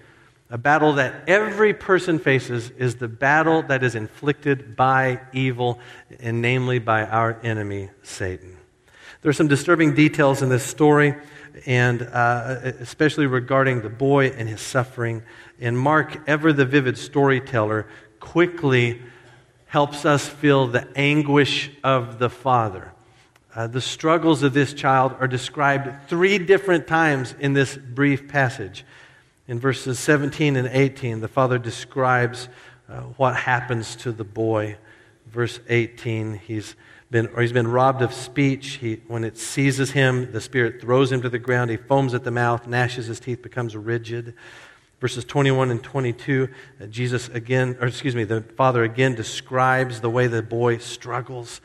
A 0.51 0.57
battle 0.57 0.93
that 0.93 1.23
every 1.27 1.73
person 1.73 2.19
faces 2.19 2.71
is 2.71 2.95
the 2.95 3.07
battle 3.07 3.61
that 3.63 3.83
is 3.83 3.95
inflicted 3.95 4.75
by 4.75 5.21
evil, 5.31 5.79
and 6.19 6.41
namely 6.41 6.77
by 6.77 7.05
our 7.05 7.39
enemy, 7.41 7.89
Satan. 8.03 8.57
There 9.21 9.29
are 9.29 9.33
some 9.33 9.47
disturbing 9.47 9.95
details 9.95 10.41
in 10.41 10.49
this 10.49 10.63
story, 10.63 11.15
and 11.65 12.01
uh, 12.01 12.59
especially 12.79 13.27
regarding 13.27 13.81
the 13.81 13.89
boy 13.89 14.27
and 14.27 14.49
his 14.49 14.59
suffering. 14.59 15.23
And 15.59 15.79
Mark, 15.79 16.19
ever 16.27 16.51
the 16.51 16.65
vivid 16.65 16.97
storyteller, 16.97 17.87
quickly 18.19 19.01
helps 19.71 20.03
us 20.03 20.27
feel 20.27 20.67
the 20.67 20.85
anguish 20.97 21.71
of 21.81 22.19
the 22.19 22.29
father. 22.29 22.91
Uh, 23.55 23.67
the 23.67 23.79
struggles 23.79 24.43
of 24.43 24.53
this 24.53 24.73
child 24.73 25.15
are 25.21 25.29
described 25.29 26.09
three 26.09 26.37
different 26.37 26.87
times 26.87 27.33
in 27.39 27.53
this 27.53 27.77
brief 27.77 28.27
passage. 28.27 28.83
In 29.47 29.61
verses 29.61 29.97
17 29.97 30.57
and 30.57 30.67
18, 30.67 31.21
the 31.21 31.29
father 31.29 31.57
describes 31.57 32.49
uh, 32.89 32.99
what 33.15 33.33
happens 33.37 33.95
to 33.95 34.11
the 34.11 34.25
boy. 34.25 34.75
Verse 35.27 35.61
18, 35.69 36.33
he's 36.33 36.75
been, 37.09 37.27
or 37.27 37.41
he's 37.41 37.53
been 37.53 37.69
robbed 37.69 38.01
of 38.01 38.13
speech. 38.13 38.71
He, 38.71 38.95
when 39.07 39.23
it 39.23 39.37
seizes 39.37 39.91
him, 39.91 40.33
the 40.33 40.41
Spirit 40.41 40.81
throws 40.81 41.13
him 41.13 41.21
to 41.21 41.29
the 41.29 41.39
ground. 41.39 41.71
He 41.71 41.77
foams 41.77 42.13
at 42.13 42.25
the 42.25 42.31
mouth, 42.31 42.67
gnashes 42.67 43.05
his 43.05 43.21
teeth, 43.21 43.41
becomes 43.41 43.77
rigid. 43.77 44.33
Verses 45.01 45.25
21 45.25 45.71
and 45.71 45.83
22, 45.83 46.47
uh, 46.79 46.85
Jesus 46.85 47.27
again, 47.29 47.75
or 47.81 47.87
excuse 47.87 48.15
me, 48.15 48.23
the 48.23 48.41
Father 48.41 48.83
again 48.83 49.15
describes 49.15 49.99
the 49.99 50.11
way 50.11 50.27
the 50.27 50.43
boy 50.43 50.77
struggles 50.77 51.59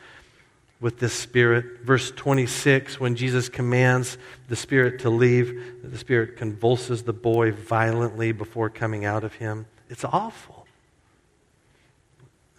with 0.79 0.97
this 0.97 1.13
Spirit. 1.13 1.81
Verse 1.83 2.11
26, 2.11 2.99
when 2.99 3.15
Jesus 3.15 3.47
commands 3.47 4.17
the 4.47 4.55
Spirit 4.55 4.99
to 5.01 5.11
leave, 5.11 5.79
the 5.83 5.97
Spirit 5.99 6.35
convulses 6.35 7.03
the 7.03 7.13
boy 7.13 7.51
violently 7.51 8.31
before 8.31 8.71
coming 8.71 9.05
out 9.05 9.23
of 9.23 9.35
him. 9.35 9.67
It's 9.87 10.03
awful. 10.03 10.65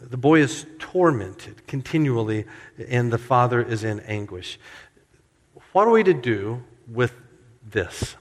The 0.01 0.17
boy 0.17 0.41
is 0.41 0.65
tormented 0.79 1.67
continually, 1.67 2.45
and 2.89 3.13
the 3.13 3.19
Father 3.19 3.61
is 3.61 3.83
in 3.83 3.99
anguish. 4.01 4.61
What 5.73 5.89
are 5.89 5.91
we 5.91 6.05
to 6.05 6.15
do 6.15 6.63
with 6.87 7.13
this? 7.69 8.15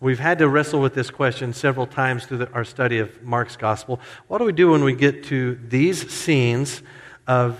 We've 0.00 0.18
had 0.18 0.38
to 0.38 0.48
wrestle 0.48 0.80
with 0.80 0.94
this 0.94 1.10
question 1.10 1.52
several 1.52 1.86
times 1.86 2.26
through 2.26 2.38
the, 2.38 2.50
our 2.52 2.64
study 2.64 2.98
of 2.98 3.22
Mark's 3.22 3.56
gospel. 3.56 4.00
What 4.26 4.38
do 4.38 4.44
we 4.44 4.52
do 4.52 4.72
when 4.72 4.82
we 4.82 4.94
get 4.94 5.24
to 5.24 5.58
these 5.68 6.10
scenes 6.10 6.82
of 7.26 7.58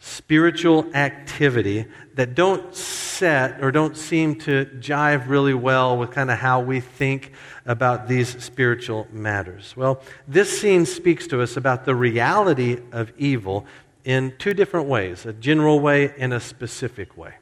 spiritual 0.00 0.84
activity 0.94 1.86
that 2.14 2.34
don't 2.34 2.74
set 2.74 3.62
or 3.62 3.70
don't 3.70 3.96
seem 3.96 4.38
to 4.38 4.66
jive 4.78 5.28
really 5.28 5.54
well 5.54 5.96
with 5.96 6.10
kind 6.10 6.30
of 6.30 6.38
how 6.38 6.60
we 6.60 6.80
think 6.80 7.32
about 7.64 8.06
these 8.06 8.42
spiritual 8.42 9.06
matters? 9.10 9.74
Well, 9.76 10.02
this 10.28 10.60
scene 10.60 10.84
speaks 10.84 11.26
to 11.28 11.40
us 11.40 11.56
about 11.56 11.84
the 11.84 11.94
reality 11.94 12.80
of 12.92 13.12
evil 13.16 13.66
in 14.04 14.34
two 14.38 14.52
different 14.52 14.88
ways 14.88 15.24
a 15.24 15.32
general 15.32 15.80
way 15.80 16.12
and 16.18 16.34
a 16.34 16.40
specific 16.40 17.16
way. 17.16 17.34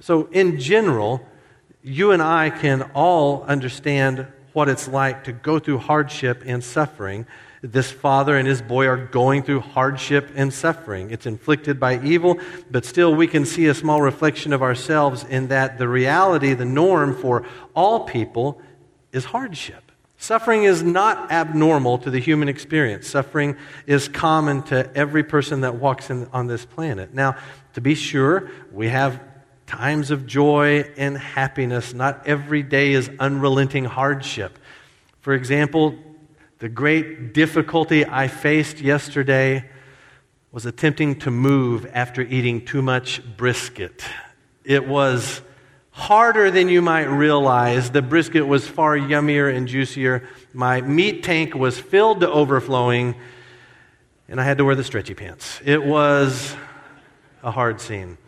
So, 0.00 0.28
in 0.32 0.58
general, 0.58 1.24
you 1.82 2.12
and 2.12 2.22
I 2.22 2.50
can 2.50 2.82
all 2.94 3.42
understand 3.42 4.26
what 4.52 4.68
it's 4.68 4.86
like 4.86 5.24
to 5.24 5.32
go 5.32 5.58
through 5.58 5.78
hardship 5.78 6.42
and 6.46 6.62
suffering. 6.62 7.26
This 7.62 7.90
father 7.90 8.36
and 8.36 8.46
his 8.46 8.60
boy 8.60 8.86
are 8.86 8.96
going 8.96 9.42
through 9.42 9.60
hardship 9.60 10.30
and 10.34 10.52
suffering. 10.52 11.10
It's 11.10 11.26
inflicted 11.26 11.80
by 11.80 12.00
evil, 12.02 12.38
but 12.70 12.84
still 12.84 13.14
we 13.14 13.26
can 13.26 13.44
see 13.44 13.66
a 13.66 13.74
small 13.74 14.02
reflection 14.02 14.52
of 14.52 14.62
ourselves 14.62 15.24
in 15.24 15.48
that 15.48 15.78
the 15.78 15.88
reality, 15.88 16.54
the 16.54 16.64
norm 16.64 17.16
for 17.16 17.44
all 17.74 18.00
people 18.00 18.60
is 19.12 19.24
hardship. 19.26 19.92
Suffering 20.18 20.64
is 20.64 20.84
not 20.84 21.32
abnormal 21.32 21.98
to 21.98 22.10
the 22.10 22.20
human 22.20 22.48
experience. 22.48 23.08
Suffering 23.08 23.56
is 23.86 24.06
common 24.06 24.62
to 24.64 24.88
every 24.96 25.24
person 25.24 25.62
that 25.62 25.76
walks 25.76 26.10
in, 26.10 26.28
on 26.32 26.46
this 26.46 26.64
planet. 26.64 27.12
Now, 27.12 27.36
to 27.74 27.80
be 27.80 27.96
sure, 27.96 28.48
we 28.72 28.88
have 28.88 29.20
times 29.72 30.10
of 30.10 30.26
joy 30.26 30.84
and 30.98 31.16
happiness. 31.16 31.94
Not 31.94 32.26
every 32.26 32.62
day 32.62 32.92
is 32.92 33.10
unrelenting 33.18 33.86
hardship. 33.86 34.58
For 35.20 35.32
example, 35.32 35.96
the 36.58 36.68
great 36.68 37.32
difficulty 37.32 38.04
I 38.04 38.28
faced 38.28 38.80
yesterday 38.80 39.64
was 40.52 40.66
attempting 40.66 41.20
to 41.20 41.30
move 41.30 41.90
after 41.94 42.20
eating 42.20 42.66
too 42.66 42.82
much 42.82 43.22
brisket. 43.38 44.04
It 44.62 44.86
was 44.86 45.40
harder 45.90 46.50
than 46.50 46.68
you 46.68 46.82
might 46.82 47.04
realize. 47.04 47.90
The 47.90 48.02
brisket 48.02 48.46
was 48.46 48.68
far 48.68 48.94
yummier 48.94 49.54
and 49.56 49.66
juicier. 49.66 50.28
My 50.52 50.82
meat 50.82 51.22
tank 51.22 51.54
was 51.54 51.80
filled 51.80 52.20
to 52.20 52.30
overflowing, 52.30 53.14
and 54.28 54.38
I 54.38 54.44
had 54.44 54.58
to 54.58 54.66
wear 54.66 54.74
the 54.74 54.84
stretchy 54.84 55.14
pants. 55.14 55.62
It 55.64 55.82
was 55.82 56.54
a 57.42 57.50
hard 57.50 57.80
scene. 57.80 58.18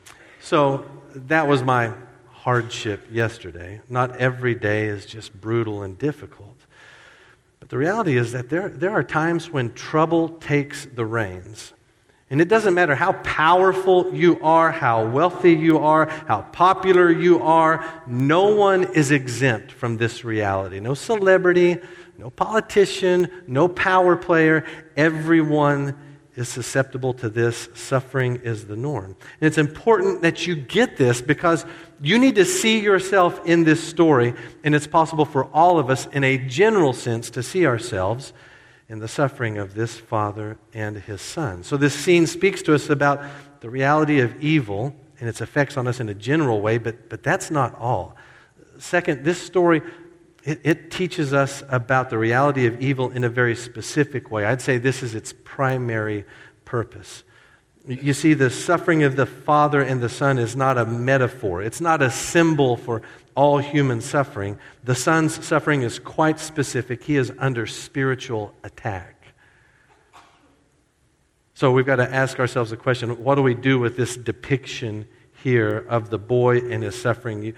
So, 0.40 0.86
that 1.14 1.46
was 1.46 1.62
my 1.62 1.92
hardship 2.30 3.06
yesterday. 3.10 3.80
Not 3.88 4.16
every 4.16 4.54
day 4.54 4.86
is 4.86 5.06
just 5.06 5.38
brutal 5.40 5.82
and 5.82 5.98
difficult. 5.98 6.56
But 7.60 7.70
the 7.70 7.78
reality 7.78 8.16
is 8.16 8.32
that 8.32 8.50
there, 8.50 8.68
there 8.68 8.90
are 8.90 9.02
times 9.02 9.50
when 9.50 9.72
trouble 9.72 10.28
takes 10.28 10.84
the 10.84 11.06
reins. 11.06 11.72
And 12.30 12.40
it 12.40 12.48
doesn't 12.48 12.74
matter 12.74 12.94
how 12.94 13.12
powerful 13.12 14.14
you 14.14 14.40
are, 14.42 14.70
how 14.70 15.06
wealthy 15.06 15.52
you 15.52 15.78
are, 15.78 16.08
how 16.26 16.42
popular 16.52 17.10
you 17.10 17.42
are, 17.42 17.84
no 18.06 18.54
one 18.54 18.84
is 18.94 19.10
exempt 19.10 19.72
from 19.72 19.96
this 19.96 20.24
reality. 20.24 20.80
No 20.80 20.94
celebrity, 20.94 21.78
no 22.18 22.30
politician, 22.30 23.30
no 23.46 23.68
power 23.68 24.16
player. 24.16 24.64
Everyone 24.96 25.96
is 26.36 26.48
susceptible 26.48 27.14
to 27.14 27.28
this. 27.28 27.68
Suffering 27.74 28.36
is 28.42 28.66
the 28.66 28.76
norm. 28.76 29.16
And 29.40 29.46
it's 29.46 29.58
important 29.58 30.22
that 30.22 30.46
you 30.46 30.56
get 30.56 30.96
this 30.96 31.20
because 31.20 31.64
you 32.00 32.18
need 32.18 32.34
to 32.34 32.44
see 32.44 32.80
yourself 32.80 33.40
in 33.46 33.64
this 33.64 33.82
story, 33.82 34.34
and 34.64 34.74
it's 34.74 34.86
possible 34.86 35.24
for 35.24 35.44
all 35.46 35.78
of 35.78 35.90
us, 35.90 36.06
in 36.06 36.24
a 36.24 36.38
general 36.38 36.92
sense, 36.92 37.30
to 37.30 37.42
see 37.42 37.66
ourselves 37.66 38.32
in 38.88 38.98
the 38.98 39.08
suffering 39.08 39.58
of 39.58 39.74
this 39.74 39.96
father 39.96 40.58
and 40.72 40.96
his 40.96 41.20
son. 41.20 41.62
So, 41.62 41.76
this 41.76 41.94
scene 41.94 42.26
speaks 42.26 42.62
to 42.62 42.74
us 42.74 42.90
about 42.90 43.22
the 43.60 43.70
reality 43.70 44.20
of 44.20 44.42
evil 44.42 44.94
and 45.20 45.28
its 45.28 45.40
effects 45.40 45.76
on 45.76 45.86
us 45.86 46.00
in 46.00 46.08
a 46.08 46.14
general 46.14 46.60
way, 46.60 46.78
but, 46.78 47.08
but 47.08 47.22
that's 47.22 47.50
not 47.50 47.74
all. 47.78 48.16
Second, 48.78 49.24
this 49.24 49.40
story 49.40 49.80
it, 50.44 50.60
it, 50.62 50.90
teaches 50.90 51.32
us 51.32 51.62
about 51.70 52.10
the 52.10 52.18
reality 52.18 52.66
of 52.66 52.80
evil 52.80 53.10
in 53.10 53.24
a 53.24 53.28
very 53.28 53.56
specific 53.56 54.30
way. 54.30 54.44
I'd 54.44 54.60
say 54.60 54.76
this 54.76 55.02
is 55.02 55.14
its 55.14 55.32
primary 55.44 56.24
purpose. 56.64 57.24
You 57.86 58.14
see, 58.14 58.34
the 58.34 58.50
suffering 58.50 59.02
of 59.02 59.16
the 59.16 59.26
Father 59.26 59.80
and 59.82 60.02
the 60.02 60.08
Son 60.08 60.38
is 60.38 60.54
not 60.54 60.78
a 60.78 60.86
metaphor, 60.86 61.62
it's 61.62 61.80
not 61.80 62.02
a 62.02 62.10
symbol 62.10 62.76
for 62.76 63.02
all 63.34 63.58
human 63.58 64.00
suffering. 64.00 64.58
The 64.84 64.94
Son's 64.94 65.44
suffering 65.44 65.82
is 65.82 65.98
quite 65.98 66.38
specific, 66.38 67.02
he 67.02 67.16
is 67.16 67.32
under 67.38 67.66
spiritual 67.66 68.54
attack. 68.62 69.14
So 71.54 71.70
we've 71.70 71.86
got 71.86 71.96
to 71.96 72.12
ask 72.12 72.40
ourselves 72.40 72.70
the 72.70 72.76
question 72.76 73.22
what 73.22 73.36
do 73.36 73.42
we 73.42 73.54
do 73.54 73.78
with 73.78 73.96
this 73.96 74.16
depiction 74.16 75.06
here 75.42 75.86
of 75.88 76.10
the 76.10 76.18
boy 76.18 76.58
and 76.58 76.82
his 76.82 77.00
suffering? 77.00 77.42
You, 77.42 77.54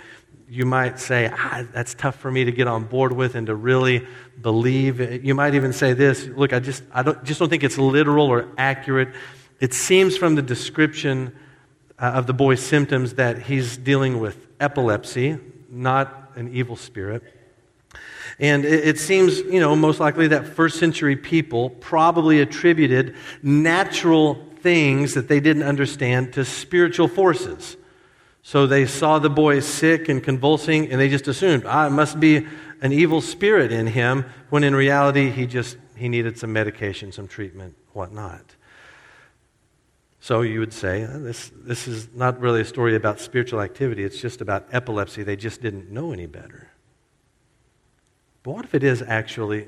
you 0.49 0.65
might 0.65 1.01
say, 1.01 1.31
ah, 1.33 1.65
that's 1.73 1.95
tough 1.95 2.17
for 2.17 2.31
me 2.31 2.45
to 2.45 2.53
get 2.53 2.69
on 2.69 2.85
board 2.85 3.13
with 3.13 3.35
and 3.35 3.47
to 3.49 3.55
really 3.55 4.07
believe. 4.41 5.25
You 5.25 5.35
might 5.35 5.55
even 5.55 5.73
say 5.73 5.93
this 5.93 6.27
look, 6.27 6.53
I 6.53 6.61
just, 6.61 6.83
I 6.93 7.03
don't, 7.03 7.23
just 7.25 7.41
don't 7.41 7.49
think 7.49 7.65
it's 7.65 7.79
literal 7.79 8.27
or 8.27 8.49
accurate. 8.57 9.09
It 9.61 9.75
seems 9.75 10.17
from 10.17 10.35
the 10.35 10.43
description 10.43 11.35
uh, 11.99 12.13
of 12.15 12.27
the 12.27 12.35
boy's 12.35 12.61
symptoms 12.61 13.15
that 13.15 13.43
he's 13.43 13.77
dealing 13.77 14.21
with 14.21 14.47
epilepsy, 14.61 15.39
not 15.69 16.33
an 16.37 16.55
evil 16.55 16.77
spirit. 16.77 17.23
And 18.39 18.65
it, 18.65 18.87
it 18.87 18.99
seems, 18.99 19.39
you 19.39 19.61
know, 19.61 19.75
most 19.75 19.99
likely 19.99 20.29
that 20.29 20.47
first 20.47 20.79
century 20.79 21.17
people 21.17 21.71
probably 21.71 22.41
attributed 22.41 23.17
natural 23.43 24.47
things 24.61 25.15
that 25.15 25.29
they 25.29 25.41
didn't 25.41 25.63
understand 25.63 26.35
to 26.35 26.45
spiritual 26.45 27.09
forces. 27.09 27.77
So 28.47 28.69
they 28.69 28.87
saw 28.87 29.19
the 29.19 29.29
boy 29.29 29.59
sick 29.59 30.09
and 30.09 30.23
convulsing, 30.23 30.93
and 30.93 31.01
they 31.01 31.09
just 31.09 31.27
assumed, 31.27 31.65
ah, 31.67 31.89
it 31.89 31.91
must 31.91 32.21
be 32.21 32.47
an 32.81 32.93
evil 32.93 33.21
spirit 33.21 33.73
in 33.73 33.89
him, 33.89 34.25
when 34.51 34.63
in 34.63 34.73
reality 34.73 35.31
he 35.31 35.49
just 35.49 35.77
he 35.97 36.09
needed 36.09 36.39
some 36.39 36.53
medication, 36.53 37.11
some 37.11 37.27
treatment, 37.27 37.75
whatnot. 37.93 38.55
So 40.21 40.43
you 40.43 40.61
would 40.61 40.73
say, 40.73 41.09
ah, 41.11 41.19
this, 41.19 41.51
this 41.57 41.89
is 41.89 42.09
not 42.15 42.39
really 42.39 42.61
a 42.61 42.65
story 42.65 42.95
about 42.95 43.19
spiritual 43.19 43.61
activity, 43.61 44.05
it's 44.05 44.21
just 44.21 44.41
about 44.41 44.69
epilepsy. 44.71 45.25
They 45.25 45.35
just 45.35 45.61
didn't 45.61 45.91
know 45.91 46.13
any 46.13 46.27
better. 46.27 46.71
But 48.45 48.53
what 48.53 48.65
if 48.65 48.77
it 48.77 48.85
is 48.85 49.03
actually 49.03 49.67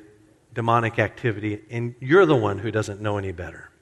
demonic 0.54 1.00
activity 1.00 1.62
and 1.68 1.96
you're 1.98 2.26
the 2.26 2.36
one 2.36 2.60
who 2.60 2.70
doesn't 2.70 3.00
know 3.00 3.18
any 3.18 3.32
better? 3.32 3.72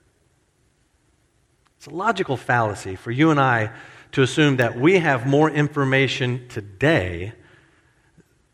It's 1.76 1.86
a 1.86 1.90
logical 1.90 2.38
fallacy 2.38 2.96
for 2.96 3.10
you 3.10 3.30
and 3.30 3.38
I 3.38 3.72
to 4.12 4.22
assume 4.22 4.56
that 4.56 4.78
we 4.78 4.98
have 4.98 5.26
more 5.26 5.50
information 5.50 6.48
today 6.48 7.32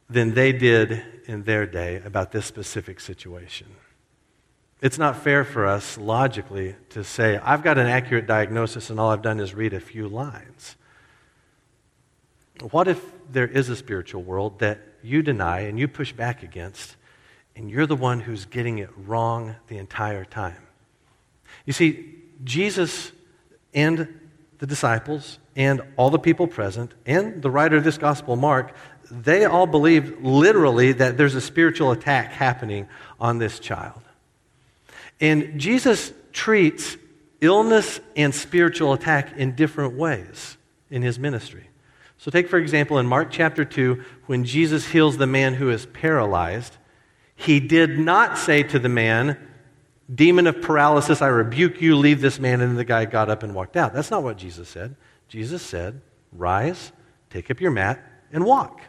than 0.09 0.35
they 0.35 0.53
did 0.53 1.03
in 1.27 1.45
their 1.45 1.67
day 1.67 2.03
about 2.05 2.33
this 2.33 2.47
specific 2.47 3.01
situation. 3.01 3.69
It's 4.81 4.99
not 4.99 5.23
fair 5.23 5.45
for 5.45 5.65
us, 5.67 5.97
logically, 5.97 6.75
to 6.91 7.05
say, 7.05 7.39
I've 7.39 7.63
got 7.63 7.79
an 7.79 7.87
accurate 7.87 8.27
diagnosis 8.27 8.91
and 8.91 8.99
all 8.99 9.11
I've 9.11 9.23
done 9.23 9.39
is 9.39 9.55
read 9.55 9.73
a 9.73 9.81
few 9.81 10.09
lines. 10.09 10.77
What 12.71 12.89
if 12.89 13.01
there 13.31 13.47
is 13.47 13.69
a 13.69 13.77
spiritual 13.77 14.23
world 14.23 14.59
that 14.59 14.81
you 15.03 15.23
deny 15.23 15.61
and 15.61 15.79
you 15.79 15.87
push 15.89 16.13
back 16.13 16.43
against, 16.43 16.97
and 17.55 17.71
you're 17.71 17.87
the 17.87 17.97
one 17.97 18.21
who's 18.21 18.45
getting 18.45 18.79
it 18.79 18.91
wrong 18.97 19.55
the 19.69 19.79
entire 19.79 20.25
time? 20.25 20.67
You 21.65 21.73
see, 21.73 22.17
Jesus 22.43 23.13
and 23.73 24.21
the 24.63 24.67
disciples 24.69 25.41
and 25.57 25.81
all 25.97 26.09
the 26.09 26.21
people 26.21 26.47
present, 26.47 26.95
and 27.05 27.43
the 27.43 27.51
writer 27.51 27.77
of 27.77 27.83
this 27.83 27.99
gospel, 27.99 28.37
Mark, 28.37 28.73
they 29.11 29.45
all 29.45 29.67
believe 29.67 30.25
literally 30.25 30.93
that 30.93 31.19
there's 31.19 31.35
a 31.35 31.41
spiritual 31.41 31.91
attack 31.91 32.31
happening 32.31 32.87
on 33.19 33.39
this 33.39 33.59
child. 33.59 34.01
And 35.21 35.59
Jesus 35.59 36.13
treats 36.33 36.97
illness 37.41 37.99
and 38.15 38.33
spiritual 38.33 38.93
attack 38.93 39.37
in 39.37 39.57
different 39.57 39.95
ways 39.95 40.57
in 40.91 41.03
his 41.03 41.19
ministry. 41.19 41.69
So, 42.19 42.31
take 42.31 42.49
for 42.49 42.59
example, 42.59 42.99
in 42.99 43.07
Mark 43.07 43.33
chapter 43.33 43.65
2, 43.65 44.01
when 44.27 44.45
Jesus 44.45 44.87
heals 44.87 45.17
the 45.17 45.27
man 45.27 45.55
who 45.55 45.71
is 45.71 45.87
paralyzed, 45.87 46.77
he 47.35 47.59
did 47.59 47.99
not 47.99 48.39
say 48.39 48.63
to 48.63 48.79
the 48.79 48.89
man, 48.89 49.37
Demon 50.15 50.47
of 50.47 50.61
paralysis, 50.61 51.23
I 51.23 51.29
rebuke 51.29 51.81
you, 51.81 51.97
leave 51.97 52.21
this 52.21 52.39
man. 52.39 52.61
And 52.61 52.77
the 52.77 52.85
guy 52.85 53.05
got 53.05 53.31
up 53.31 53.43
and 53.43 53.55
walked 53.55 53.77
out. 53.77 53.95
That's 53.95 54.11
not 54.11 54.23
what 54.23 54.37
Jesus 54.37 54.69
said. 54.69 54.97
Jesus 55.29 55.63
said, 55.63 56.01
Rise, 56.33 56.93
take 57.31 57.51
up 57.51 57.61
your 57.61 57.71
mat, 57.71 58.03
and 58.33 58.45
walk. 58.45 58.81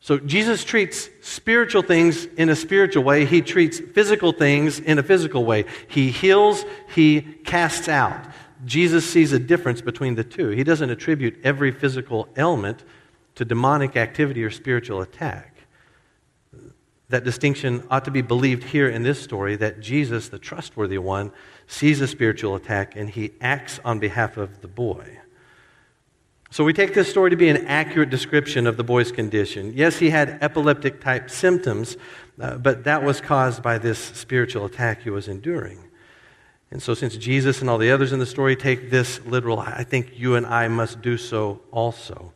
So 0.00 0.18
Jesus 0.18 0.64
treats 0.64 1.10
spiritual 1.20 1.82
things 1.82 2.24
in 2.24 2.48
a 2.48 2.56
spiritual 2.56 3.02
way. 3.02 3.24
He 3.24 3.42
treats 3.42 3.80
physical 3.80 4.32
things 4.32 4.78
in 4.78 4.98
a 4.98 5.02
physical 5.02 5.44
way. 5.44 5.64
He 5.88 6.10
heals, 6.10 6.64
he 6.94 7.20
casts 7.20 7.88
out. 7.88 8.26
Jesus 8.64 9.08
sees 9.08 9.32
a 9.32 9.38
difference 9.38 9.80
between 9.80 10.14
the 10.14 10.24
two. 10.24 10.48
He 10.50 10.64
doesn't 10.64 10.90
attribute 10.90 11.38
every 11.44 11.72
physical 11.72 12.28
ailment 12.36 12.84
to 13.34 13.44
demonic 13.44 13.96
activity 13.96 14.42
or 14.44 14.50
spiritual 14.50 15.00
attack. 15.00 15.57
That 17.10 17.24
distinction 17.24 17.84
ought 17.90 18.04
to 18.04 18.10
be 18.10 18.20
believed 18.20 18.64
here 18.64 18.88
in 18.88 19.02
this 19.02 19.20
story 19.20 19.56
that 19.56 19.80
Jesus, 19.80 20.28
the 20.28 20.38
trustworthy 20.38 20.98
one, 20.98 21.32
sees 21.66 22.00
a 22.00 22.06
spiritual 22.06 22.54
attack 22.54 22.96
and 22.96 23.08
he 23.08 23.32
acts 23.40 23.80
on 23.84 23.98
behalf 23.98 24.36
of 24.36 24.60
the 24.60 24.68
boy. 24.68 25.18
So 26.50 26.64
we 26.64 26.72
take 26.72 26.94
this 26.94 27.10
story 27.10 27.30
to 27.30 27.36
be 27.36 27.50
an 27.50 27.66
accurate 27.66 28.08
description 28.08 28.66
of 28.66 28.78
the 28.78 28.84
boy's 28.84 29.12
condition. 29.12 29.72
Yes, 29.74 29.98
he 29.98 30.08
had 30.08 30.38
epileptic 30.40 31.00
type 31.00 31.28
symptoms, 31.28 31.96
uh, 32.40 32.56
but 32.56 32.84
that 32.84 33.02
was 33.02 33.20
caused 33.20 33.62
by 33.62 33.76
this 33.76 33.98
spiritual 33.98 34.64
attack 34.64 35.02
he 35.02 35.10
was 35.10 35.28
enduring. 35.28 35.84
And 36.70 36.82
so, 36.82 36.94
since 36.94 37.16
Jesus 37.16 37.60
and 37.60 37.68
all 37.68 37.78
the 37.78 37.90
others 37.90 38.12
in 38.12 38.18
the 38.18 38.26
story 38.26 38.56
take 38.56 38.90
this 38.90 39.24
literal, 39.24 39.58
I 39.58 39.84
think 39.84 40.18
you 40.18 40.36
and 40.36 40.46
I 40.46 40.68
must 40.68 41.00
do 41.02 41.16
so 41.16 41.60
also. 41.70 42.32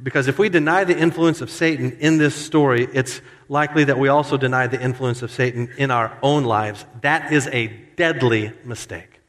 Because 0.00 0.26
if 0.28 0.38
we 0.38 0.48
deny 0.48 0.84
the 0.84 0.96
influence 0.96 1.40
of 1.40 1.50
Satan 1.50 1.92
in 2.00 2.18
this 2.18 2.34
story, 2.34 2.88
it's 2.94 3.20
likely 3.48 3.84
that 3.84 3.98
we 3.98 4.08
also 4.08 4.36
deny 4.36 4.66
the 4.66 4.80
influence 4.80 5.22
of 5.22 5.30
Satan 5.30 5.68
in 5.76 5.90
our 5.90 6.16
own 6.22 6.44
lives. 6.44 6.84
That 7.02 7.32
is 7.32 7.46
a 7.48 7.66
deadly 7.96 8.52
mistake. 8.64 9.20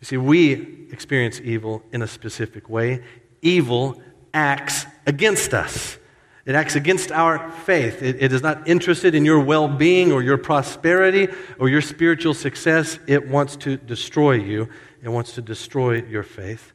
You 0.00 0.06
see, 0.06 0.16
we 0.16 0.88
experience 0.90 1.40
evil 1.40 1.82
in 1.92 2.02
a 2.02 2.06
specific 2.06 2.68
way. 2.68 3.02
Evil 3.40 4.02
acts 4.34 4.84
against 5.06 5.54
us. 5.54 5.96
It 6.44 6.56
acts 6.56 6.74
against 6.74 7.12
our 7.12 7.50
faith. 7.50 8.02
It, 8.02 8.16
it 8.20 8.32
is 8.32 8.42
not 8.42 8.66
interested 8.68 9.14
in 9.14 9.24
your 9.24 9.40
well 9.40 9.68
being 9.68 10.10
or 10.12 10.22
your 10.22 10.38
prosperity 10.38 11.28
or 11.58 11.68
your 11.68 11.80
spiritual 11.80 12.34
success. 12.34 12.98
It 13.06 13.28
wants 13.28 13.56
to 13.58 13.76
destroy 13.76 14.32
you, 14.32 14.68
it 15.02 15.08
wants 15.08 15.34
to 15.34 15.42
destroy 15.42 16.02
your 16.02 16.24
faith. 16.24 16.72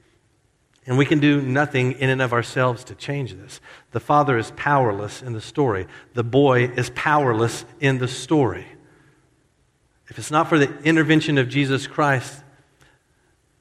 And 0.87 0.97
we 0.97 1.05
can 1.05 1.19
do 1.19 1.41
nothing 1.41 1.91
in 1.93 2.09
and 2.09 2.21
of 2.21 2.31
ourselves 2.31 2.85
to 2.85 2.95
change 2.95 3.33
this. 3.33 3.59
The 3.91 3.99
father 3.99 4.37
is 4.37 4.51
powerless 4.55 5.21
in 5.21 5.33
the 5.33 5.41
story, 5.41 5.85
the 6.13 6.23
boy 6.23 6.63
is 6.63 6.89
powerless 6.91 7.65
in 7.79 7.99
the 7.99 8.07
story. 8.07 8.65
If 10.07 10.17
it's 10.17 10.31
not 10.31 10.47
for 10.47 10.57
the 10.57 10.73
intervention 10.83 11.37
of 11.37 11.49
Jesus 11.49 11.85
Christ, 11.85 12.41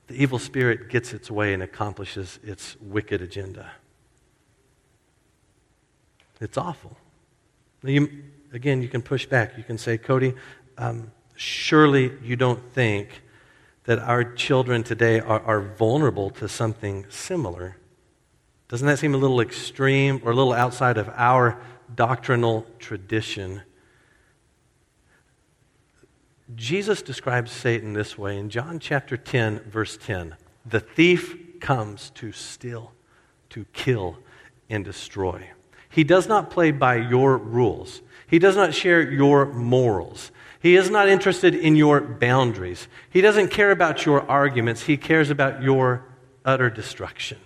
the 0.07 0.15
evil 0.15 0.39
spirit 0.39 0.89
gets 0.89 1.13
its 1.13 1.29
way 1.29 1.53
and 1.53 1.63
accomplishes 1.63 2.39
its 2.45 2.77
wicked 2.81 3.21
agenda. 3.21 3.73
It's 6.41 6.57
awful. 6.57 6.97
You, 7.83 8.23
again, 8.53 8.83
you 8.83 8.89
can 8.89 9.03
push 9.03 9.27
back. 9.27 9.57
You 9.57 9.65
can 9.65 9.79
say, 9.79 9.99
Cody, 9.99 10.35
um, 10.79 11.11
surely 11.35 12.13
you 12.23 12.37
don't 12.37 12.63
think 12.73 13.23
that 13.87 14.01
our 14.01 14.25
children 14.25 14.83
today 14.83 15.21
are, 15.21 15.41
are 15.41 15.61
vulnerable 15.61 16.31
to 16.31 16.49
something 16.49 17.07
similar. 17.09 17.77
Doesn't 18.69 18.87
that 18.87 18.99
seem 18.99 19.15
a 19.15 19.19
little 19.19 19.41
extreme 19.41 20.21
or 20.25 20.33
a 20.33 20.35
little 20.35 20.53
outside 20.53 20.99
of 20.99 21.09
our 21.15 21.61
doctrinal 21.95 22.67
tradition? 22.81 23.63
Jesus 26.55 27.01
describes 27.01 27.53
Satan 27.53 27.93
this 27.93 28.19
way 28.19 28.39
in 28.39 28.51
John 28.51 28.79
chapter 28.79 29.17
10, 29.17 29.61
verse 29.71 29.97
10. 29.97 30.37
The 30.65 30.81
thief 30.81 31.61
comes 31.61 32.11
to 32.17 32.33
steal, 32.33 32.93
to 33.51 33.65
kill, 33.73 34.19
and 34.69 34.85
destroy. 34.85 35.51
He 35.89 36.03
does 36.03 36.27
not 36.29 36.51
play 36.51 36.73
by 36.73 36.97
your 36.97 37.39
rules. 37.39 38.03
He 38.27 38.41
does 38.41 38.57
not 38.57 38.75
share 38.75 39.11
your 39.11 39.47
morals. 39.47 40.33
He 40.67 40.75
is 40.75 40.91
not 40.91 41.09
interested 41.09 41.55
in 41.55 41.77
your 41.77 42.01
boundaries. 42.01 42.89
He 43.11 43.21
doesn't 43.21 43.53
care 43.53 43.71
about 43.71 44.05
your 44.05 44.29
arguments. 44.29 44.83
He 44.83 44.97
cares 44.97 45.31
about 45.31 45.63
your 45.63 46.05
utter 46.45 46.71
destruction. 46.71 47.39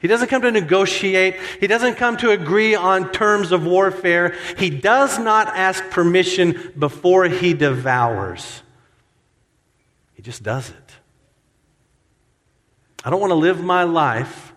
He 0.00 0.08
doesn't 0.08 0.26
come 0.26 0.42
to 0.42 0.50
negotiate. 0.50 1.36
He 1.60 1.68
doesn't 1.68 1.94
come 1.94 2.16
to 2.16 2.32
agree 2.32 2.74
on 2.74 3.12
terms 3.12 3.52
of 3.52 3.64
warfare. 3.64 4.34
He 4.58 4.68
does 4.68 5.20
not 5.20 5.46
ask 5.56 5.90
permission 5.90 6.72
before 6.76 7.26
he 7.26 7.54
devours. 7.54 8.64
He 10.14 10.22
just 10.22 10.42
does 10.42 10.70
it. 10.70 10.92
I 13.04 13.10
don't 13.10 13.20
want 13.20 13.30
to 13.30 13.36
live 13.36 13.62
my 13.62 13.84
life 13.84 14.52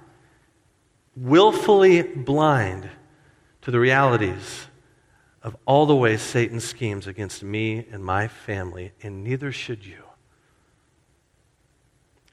willfully 1.16 2.02
blind 2.02 2.90
to 3.62 3.70
the 3.70 3.80
realities 3.80 4.66
of 5.46 5.56
all 5.66 5.86
the 5.86 5.96
ways 5.96 6.24
Satan 6.24 6.60
schemes 6.60 7.06
against 7.06 7.44
me 7.44 7.86
and 7.92 8.04
my 8.04 8.28
family, 8.28 8.94
and 9.04 9.24
neither 9.24 9.52
should 9.52 9.86
you. 9.86 10.02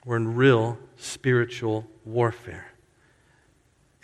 We're 0.06 0.16
in 0.16 0.34
real 0.34 0.78
spiritual 0.96 1.86
warfare. 2.06 2.72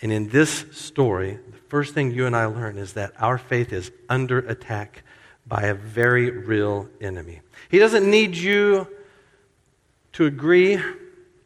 And 0.03 0.12
in 0.12 0.29
this 0.29 0.66
story, 0.73 1.38
the 1.51 1.57
first 1.57 1.94
thing 1.94 2.12
you 2.12 2.27
and 2.27 2.37
I 2.37 2.44
learn 2.44 2.77
is 2.77 2.92
that 2.92 3.14
our 3.18 3.38
faith 3.38 3.73
is 3.73 3.90
under 4.11 4.40
attack 4.40 5.03
by 5.47 5.62
a 5.62 5.75
very 5.75 6.31
real 6.31 6.90
enemy. 7.01 7.40
He 7.71 7.79
doesn't 7.79 8.09
need 8.09 8.37
you 8.37 8.87
to 10.12 10.27
agree 10.27 10.79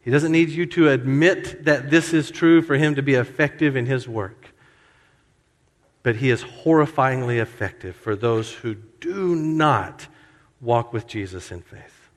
he 0.03 0.11
doesn't 0.11 0.33
need 0.33 0.49
you 0.49 0.65
to 0.65 0.89
admit 0.89 1.63
that 1.63 1.89
this 1.89 2.13
is 2.13 2.29
true 2.29 2.61
for 2.61 2.75
him 2.75 2.95
to 2.95 3.01
be 3.01 3.13
effective 3.13 3.77
in 3.77 3.85
his 3.85 4.05
work. 4.05 4.52
But 6.03 6.17
he 6.17 6.29
is 6.29 6.43
horrifyingly 6.43 7.41
effective 7.41 7.95
for 7.95 8.15
those 8.15 8.51
who 8.51 8.75
do 8.99 9.35
not 9.35 10.07
walk 10.61 10.93
with 10.93 11.07
Jesus 11.07 11.51
in 11.51 11.61
faith. 11.61 12.09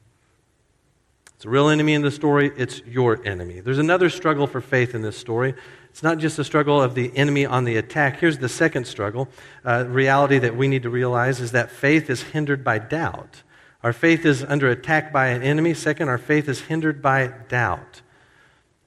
It's 1.36 1.44
a 1.44 1.50
real 1.50 1.68
enemy 1.68 1.94
in 1.94 2.02
the 2.02 2.10
story, 2.10 2.50
it's 2.56 2.80
your 2.86 3.24
enemy. 3.26 3.60
There's 3.60 3.78
another 3.78 4.08
struggle 4.08 4.46
for 4.46 4.60
faith 4.60 4.94
in 4.94 5.02
this 5.02 5.18
story. 5.18 5.54
It's 5.90 6.02
not 6.02 6.18
just 6.18 6.38
a 6.38 6.44
struggle 6.44 6.80
of 6.82 6.94
the 6.94 7.14
enemy 7.16 7.44
on 7.44 7.64
the 7.64 7.76
attack. 7.76 8.20
Here's 8.20 8.38
the 8.38 8.48
second 8.48 8.86
struggle. 8.86 9.28
Uh, 9.64 9.84
reality 9.86 10.38
that 10.38 10.56
we 10.56 10.66
need 10.66 10.82
to 10.82 10.90
realize 10.90 11.40
is 11.40 11.52
that 11.52 11.70
faith 11.70 12.08
is 12.08 12.22
hindered 12.22 12.64
by 12.64 12.78
doubt. 12.78 13.42
Our 13.82 13.92
faith 13.92 14.24
is 14.24 14.42
under 14.42 14.70
attack 14.70 15.12
by 15.12 15.28
an 15.28 15.42
enemy. 15.42 15.74
Second, 15.74 16.08
our 16.08 16.18
faith 16.18 16.48
is 16.48 16.62
hindered 16.62 17.02
by 17.02 17.28
doubt. 17.48 18.02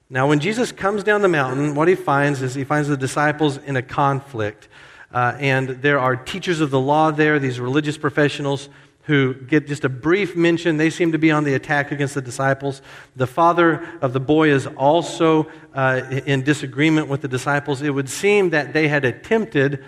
Now, 0.08 0.28
when 0.28 0.40
Jesus 0.40 0.72
comes 0.72 1.04
down 1.04 1.22
the 1.22 1.28
mountain, 1.28 1.76
what 1.76 1.86
he 1.86 1.94
finds 1.94 2.42
is 2.42 2.54
he 2.54 2.64
finds 2.64 2.88
the 2.88 2.96
disciples 2.96 3.58
in 3.58 3.76
a 3.76 3.82
conflict. 3.82 4.68
Uh, 5.12 5.36
and 5.38 5.68
there 5.68 5.98
are 5.98 6.16
teachers 6.16 6.60
of 6.60 6.70
the 6.70 6.80
law 6.80 7.10
there, 7.10 7.38
these 7.38 7.58
religious 7.58 7.98
professionals 7.98 8.68
who 9.04 9.34
get 9.34 9.66
just 9.66 9.84
a 9.84 9.88
brief 9.88 10.36
mention. 10.36 10.76
They 10.76 10.90
seem 10.90 11.12
to 11.12 11.18
be 11.18 11.32
on 11.32 11.44
the 11.44 11.54
attack 11.54 11.90
against 11.90 12.14
the 12.14 12.22
disciples. 12.22 12.80
The 13.16 13.26
father 13.26 13.84
of 14.00 14.12
the 14.12 14.20
boy 14.20 14.50
is 14.50 14.66
also 14.66 15.48
uh, 15.74 16.02
in 16.26 16.42
disagreement 16.42 17.08
with 17.08 17.22
the 17.22 17.28
disciples. 17.28 17.82
It 17.82 17.90
would 17.90 18.08
seem 18.08 18.50
that 18.50 18.72
they 18.72 18.88
had 18.88 19.04
attempted 19.04 19.82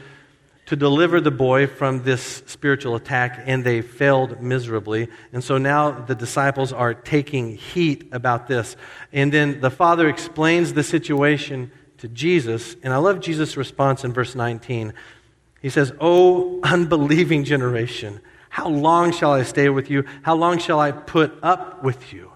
to 0.67 0.77
deliver 0.77 1.21
the 1.21 1.31
boy 1.31 1.67
from 1.67 2.03
this 2.05 2.43
spiritual 2.47 2.95
attack, 2.95 3.43
and 3.47 3.63
they 3.63 3.83
failed 3.83 4.41
miserably. 4.41 5.09
And 5.33 5.43
so 5.43 5.59
now 5.59 5.91
the 5.91 6.15
disciples 6.15 6.73
are 6.73 6.95
taking 6.95 7.57
heat 7.57 8.09
about 8.13 8.47
this. 8.47 8.77
And 9.13 9.33
then 9.33 9.61
the 9.61 9.71
father 9.71 10.09
explains 10.09 10.73
the 10.73 10.83
situation 10.83 11.71
to 12.03 12.09
Jesus. 12.09 12.75
And 12.83 12.93
I 12.93 12.97
love 12.97 13.21
Jesus' 13.21 13.57
response 13.57 14.03
in 14.03 14.13
verse 14.13 14.35
19. 14.35 14.93
He 15.61 15.71
says, 15.71 15.93
O 16.01 16.59
unbelieving 16.65 17.45
generation, 17.45 18.21
how 18.49 18.69
long 18.69 19.13
shall 19.13 19.33
I 19.33 19.45
stay 19.45 19.69
with 19.69 19.89
you? 19.89 20.05
How 20.23 20.35
long 20.35 20.59
shall 20.59 20.81
I 20.81 20.91
put 20.91 21.33
up 21.45 21.85
with 21.85 22.13
you? 22.13 22.33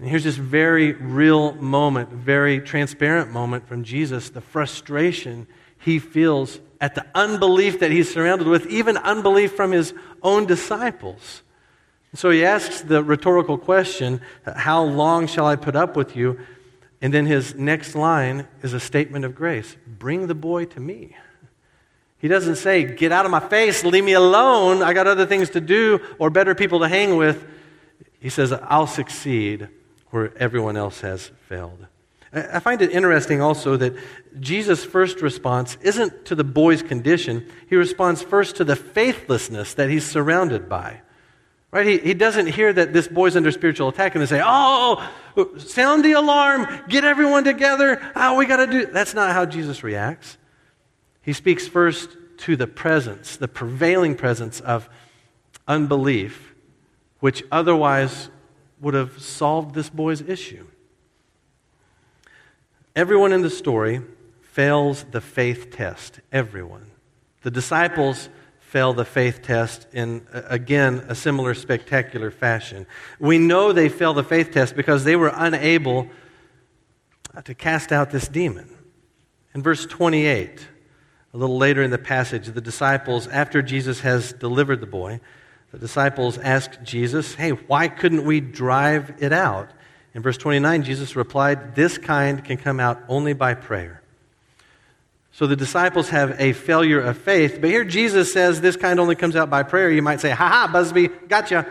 And 0.00 0.08
here's 0.08 0.24
this 0.24 0.34
very 0.34 0.92
real 0.92 1.52
moment, 1.52 2.10
very 2.10 2.58
transparent 2.58 3.30
moment 3.30 3.68
from 3.68 3.84
Jesus, 3.84 4.30
the 4.30 4.40
frustration 4.40 5.46
he 5.78 6.00
feels 6.00 6.58
at 6.80 6.96
the 6.96 7.06
unbelief 7.14 7.78
that 7.78 7.92
he's 7.92 8.12
surrounded 8.12 8.48
with, 8.48 8.66
even 8.66 8.96
unbelief 8.96 9.54
from 9.54 9.70
his 9.70 9.94
own 10.20 10.46
disciples. 10.46 11.44
So 12.14 12.30
he 12.30 12.44
asks 12.44 12.80
the 12.80 13.04
rhetorical 13.04 13.56
question, 13.56 14.20
How 14.44 14.82
long 14.82 15.28
shall 15.28 15.46
I 15.46 15.54
put 15.54 15.76
up 15.76 15.96
with 15.96 16.16
you? 16.16 16.40
And 17.04 17.12
then 17.12 17.26
his 17.26 17.54
next 17.54 17.94
line 17.94 18.48
is 18.62 18.72
a 18.72 18.80
statement 18.80 19.26
of 19.26 19.34
grace 19.34 19.76
Bring 19.86 20.26
the 20.26 20.34
boy 20.34 20.64
to 20.64 20.80
me. 20.80 21.14
He 22.16 22.28
doesn't 22.28 22.56
say, 22.56 22.82
Get 22.82 23.12
out 23.12 23.26
of 23.26 23.30
my 23.30 23.40
face, 23.40 23.84
leave 23.84 24.04
me 24.04 24.14
alone, 24.14 24.82
I 24.82 24.94
got 24.94 25.06
other 25.06 25.26
things 25.26 25.50
to 25.50 25.60
do 25.60 26.00
or 26.18 26.30
better 26.30 26.54
people 26.54 26.80
to 26.80 26.88
hang 26.88 27.16
with. 27.16 27.46
He 28.20 28.30
says, 28.30 28.52
I'll 28.52 28.86
succeed 28.86 29.68
where 30.12 30.34
everyone 30.38 30.78
else 30.78 31.02
has 31.02 31.30
failed. 31.46 31.86
I 32.32 32.58
find 32.60 32.80
it 32.80 32.90
interesting 32.90 33.42
also 33.42 33.76
that 33.76 33.92
Jesus' 34.40 34.82
first 34.82 35.20
response 35.20 35.76
isn't 35.82 36.24
to 36.24 36.34
the 36.34 36.42
boy's 36.42 36.82
condition. 36.82 37.46
He 37.68 37.76
responds 37.76 38.22
first 38.22 38.56
to 38.56 38.64
the 38.64 38.76
faithlessness 38.76 39.74
that 39.74 39.90
he's 39.90 40.10
surrounded 40.10 40.70
by. 40.70 41.02
Right? 41.74 41.86
He, 41.86 41.98
he 41.98 42.14
doesn't 42.14 42.46
hear 42.46 42.72
that 42.72 42.92
this 42.92 43.08
boy's 43.08 43.34
under 43.34 43.50
spiritual 43.50 43.88
attack 43.88 44.14
and 44.14 44.22
they 44.22 44.26
say, 44.26 44.40
Oh, 44.40 45.04
oh, 45.36 45.50
oh 45.54 45.58
sound 45.58 46.04
the 46.04 46.12
alarm, 46.12 46.68
get 46.88 47.02
everyone 47.02 47.42
together. 47.42 48.00
Oh, 48.14 48.36
we 48.36 48.46
got 48.46 48.58
to 48.58 48.68
do. 48.68 48.86
That's 48.86 49.12
not 49.12 49.32
how 49.32 49.44
Jesus 49.44 49.82
reacts. 49.82 50.38
He 51.20 51.32
speaks 51.32 51.66
first 51.66 52.16
to 52.38 52.54
the 52.54 52.68
presence, 52.68 53.36
the 53.36 53.48
prevailing 53.48 54.14
presence 54.14 54.60
of 54.60 54.88
unbelief, 55.66 56.54
which 57.18 57.42
otherwise 57.50 58.30
would 58.80 58.94
have 58.94 59.20
solved 59.20 59.74
this 59.74 59.90
boy's 59.90 60.20
issue. 60.20 60.68
Everyone 62.94 63.32
in 63.32 63.42
the 63.42 63.50
story 63.50 64.00
fails 64.42 65.02
the 65.10 65.20
faith 65.20 65.72
test. 65.72 66.20
Everyone. 66.30 66.86
The 67.42 67.50
disciples 67.50 68.28
fail 68.74 68.92
the 68.92 69.04
faith 69.04 69.40
test 69.40 69.86
in, 69.92 70.26
again, 70.32 71.04
a 71.06 71.14
similar 71.14 71.54
spectacular 71.54 72.28
fashion. 72.28 72.84
We 73.20 73.38
know 73.38 73.72
they 73.72 73.88
fail 73.88 74.14
the 74.14 74.24
faith 74.24 74.50
test 74.50 74.74
because 74.74 75.04
they 75.04 75.14
were 75.14 75.30
unable 75.32 76.08
to 77.44 77.54
cast 77.54 77.92
out 77.92 78.10
this 78.10 78.26
demon. 78.26 78.76
In 79.54 79.62
verse 79.62 79.86
28, 79.86 80.66
a 81.32 81.36
little 81.36 81.56
later 81.56 81.84
in 81.84 81.92
the 81.92 81.98
passage, 81.98 82.48
the 82.48 82.60
disciples, 82.60 83.28
after 83.28 83.62
Jesus 83.62 84.00
has 84.00 84.32
delivered 84.32 84.80
the 84.80 84.88
boy, 84.88 85.20
the 85.70 85.78
disciples 85.78 86.36
ask 86.38 86.82
Jesus, 86.82 87.36
Hey, 87.36 87.50
why 87.50 87.86
couldn't 87.86 88.24
we 88.24 88.40
drive 88.40 89.14
it 89.20 89.32
out? 89.32 89.70
In 90.14 90.22
verse 90.22 90.36
29, 90.36 90.82
Jesus 90.82 91.14
replied, 91.14 91.76
This 91.76 91.96
kind 91.96 92.44
can 92.44 92.56
come 92.56 92.80
out 92.80 93.04
only 93.06 93.34
by 93.34 93.54
prayer. 93.54 94.02
So 95.34 95.48
the 95.48 95.56
disciples 95.56 96.10
have 96.10 96.40
a 96.40 96.52
failure 96.52 97.00
of 97.00 97.18
faith, 97.18 97.58
but 97.60 97.68
here 97.68 97.82
Jesus 97.82 98.32
says 98.32 98.60
this 98.60 98.76
kind 98.76 99.00
only 99.00 99.16
comes 99.16 99.34
out 99.34 99.50
by 99.50 99.64
prayer. 99.64 99.90
You 99.90 100.00
might 100.00 100.20
say, 100.20 100.30
Ha 100.30 100.48
ha, 100.48 100.70
Busby, 100.72 101.08
gotcha. 101.08 101.66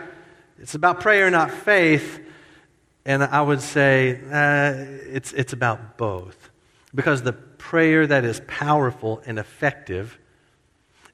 It's 0.58 0.74
about 0.74 1.00
prayer, 1.00 1.30
not 1.30 1.50
faith. 1.50 2.20
And 3.06 3.24
I 3.24 3.40
would 3.40 3.62
say 3.62 4.20
uh, 4.30 4.74
it's, 5.10 5.32
it's 5.32 5.54
about 5.54 5.96
both. 5.96 6.50
Because 6.94 7.22
the 7.22 7.32
prayer 7.32 8.06
that 8.06 8.26
is 8.26 8.42
powerful 8.46 9.22
and 9.24 9.38
effective 9.38 10.18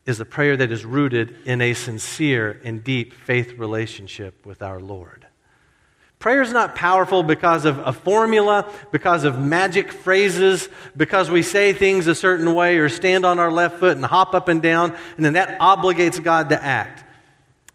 is 0.04 0.18
a 0.18 0.24
prayer 0.24 0.56
that 0.56 0.72
is 0.72 0.84
rooted 0.84 1.36
in 1.44 1.60
a 1.60 1.72
sincere 1.72 2.60
and 2.64 2.82
deep 2.82 3.12
faith 3.12 3.58
relationship 3.58 4.44
with 4.44 4.60
our 4.60 4.80
Lord. 4.80 5.24
Prayer 6.20 6.42
is 6.42 6.52
not 6.52 6.74
powerful 6.74 7.22
because 7.22 7.64
of 7.64 7.78
a 7.78 7.94
formula, 7.94 8.70
because 8.92 9.24
of 9.24 9.38
magic 9.38 9.90
phrases, 9.90 10.68
because 10.94 11.30
we 11.30 11.42
say 11.42 11.72
things 11.72 12.06
a 12.06 12.14
certain 12.14 12.54
way 12.54 12.76
or 12.76 12.90
stand 12.90 13.24
on 13.24 13.38
our 13.38 13.50
left 13.50 13.78
foot 13.80 13.96
and 13.96 14.04
hop 14.04 14.34
up 14.34 14.48
and 14.48 14.60
down, 14.60 14.94
and 15.16 15.24
then 15.24 15.32
that 15.32 15.58
obligates 15.60 16.22
God 16.22 16.50
to 16.50 16.62
act. 16.62 17.04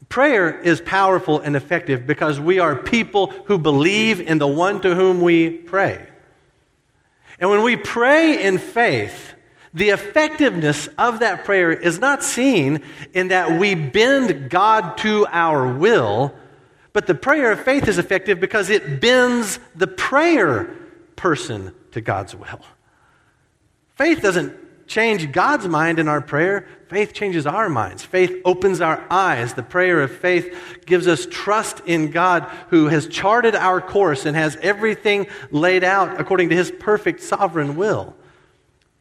Prayer 0.09 0.61
is 0.61 0.79
powerful 0.79 1.39
and 1.39 1.55
effective 1.55 2.05
because 2.05 2.39
we 2.39 2.59
are 2.59 2.75
people 2.75 3.31
who 3.45 3.57
believe 3.57 4.21
in 4.21 4.37
the 4.37 4.47
one 4.47 4.79
to 4.81 4.93
whom 4.93 5.21
we 5.21 5.49
pray. 5.49 6.07
And 7.39 7.49
when 7.49 7.63
we 7.63 7.75
pray 7.75 8.43
in 8.43 8.59
faith, 8.59 9.33
the 9.73 9.89
effectiveness 9.89 10.87
of 10.99 11.19
that 11.21 11.45
prayer 11.45 11.71
is 11.71 11.97
not 11.97 12.23
seen 12.23 12.83
in 13.11 13.29
that 13.29 13.59
we 13.59 13.73
bend 13.73 14.51
God 14.51 14.99
to 14.99 15.25
our 15.31 15.73
will 15.73 16.35
but 16.95 17.07
the 17.07 17.13
prayer 17.13 17.51
of 17.51 17.61
faith 17.61 17.89
is 17.89 17.97
effective 17.97 18.39
because 18.39 18.69
it 18.69 19.01
bends 19.01 19.59
the 19.75 19.85
prayer 19.85 20.73
person 21.17 21.75
to 21.91 21.99
God's 21.99 22.33
will. 22.33 22.61
Faith 23.95 24.21
doesn't 24.21 24.87
change 24.87 25.29
God's 25.33 25.67
mind 25.67 25.99
in 25.99 26.07
our 26.07 26.21
prayer, 26.21 26.65
faith 26.87 27.11
changes 27.11 27.45
our 27.45 27.67
minds. 27.67 28.05
Faith 28.05 28.41
opens 28.45 28.79
our 28.79 29.05
eyes. 29.09 29.55
The 29.55 29.61
prayer 29.61 29.99
of 30.03 30.09
faith 30.09 30.83
gives 30.85 31.05
us 31.05 31.27
trust 31.29 31.81
in 31.85 32.11
God 32.11 32.43
who 32.69 32.87
has 32.87 33.09
charted 33.09 33.55
our 33.55 33.81
course 33.81 34.25
and 34.25 34.37
has 34.37 34.55
everything 34.61 35.27
laid 35.51 35.83
out 35.83 36.17
according 36.17 36.47
to 36.47 36.55
his 36.55 36.71
perfect 36.71 37.19
sovereign 37.19 37.75
will. 37.75 38.15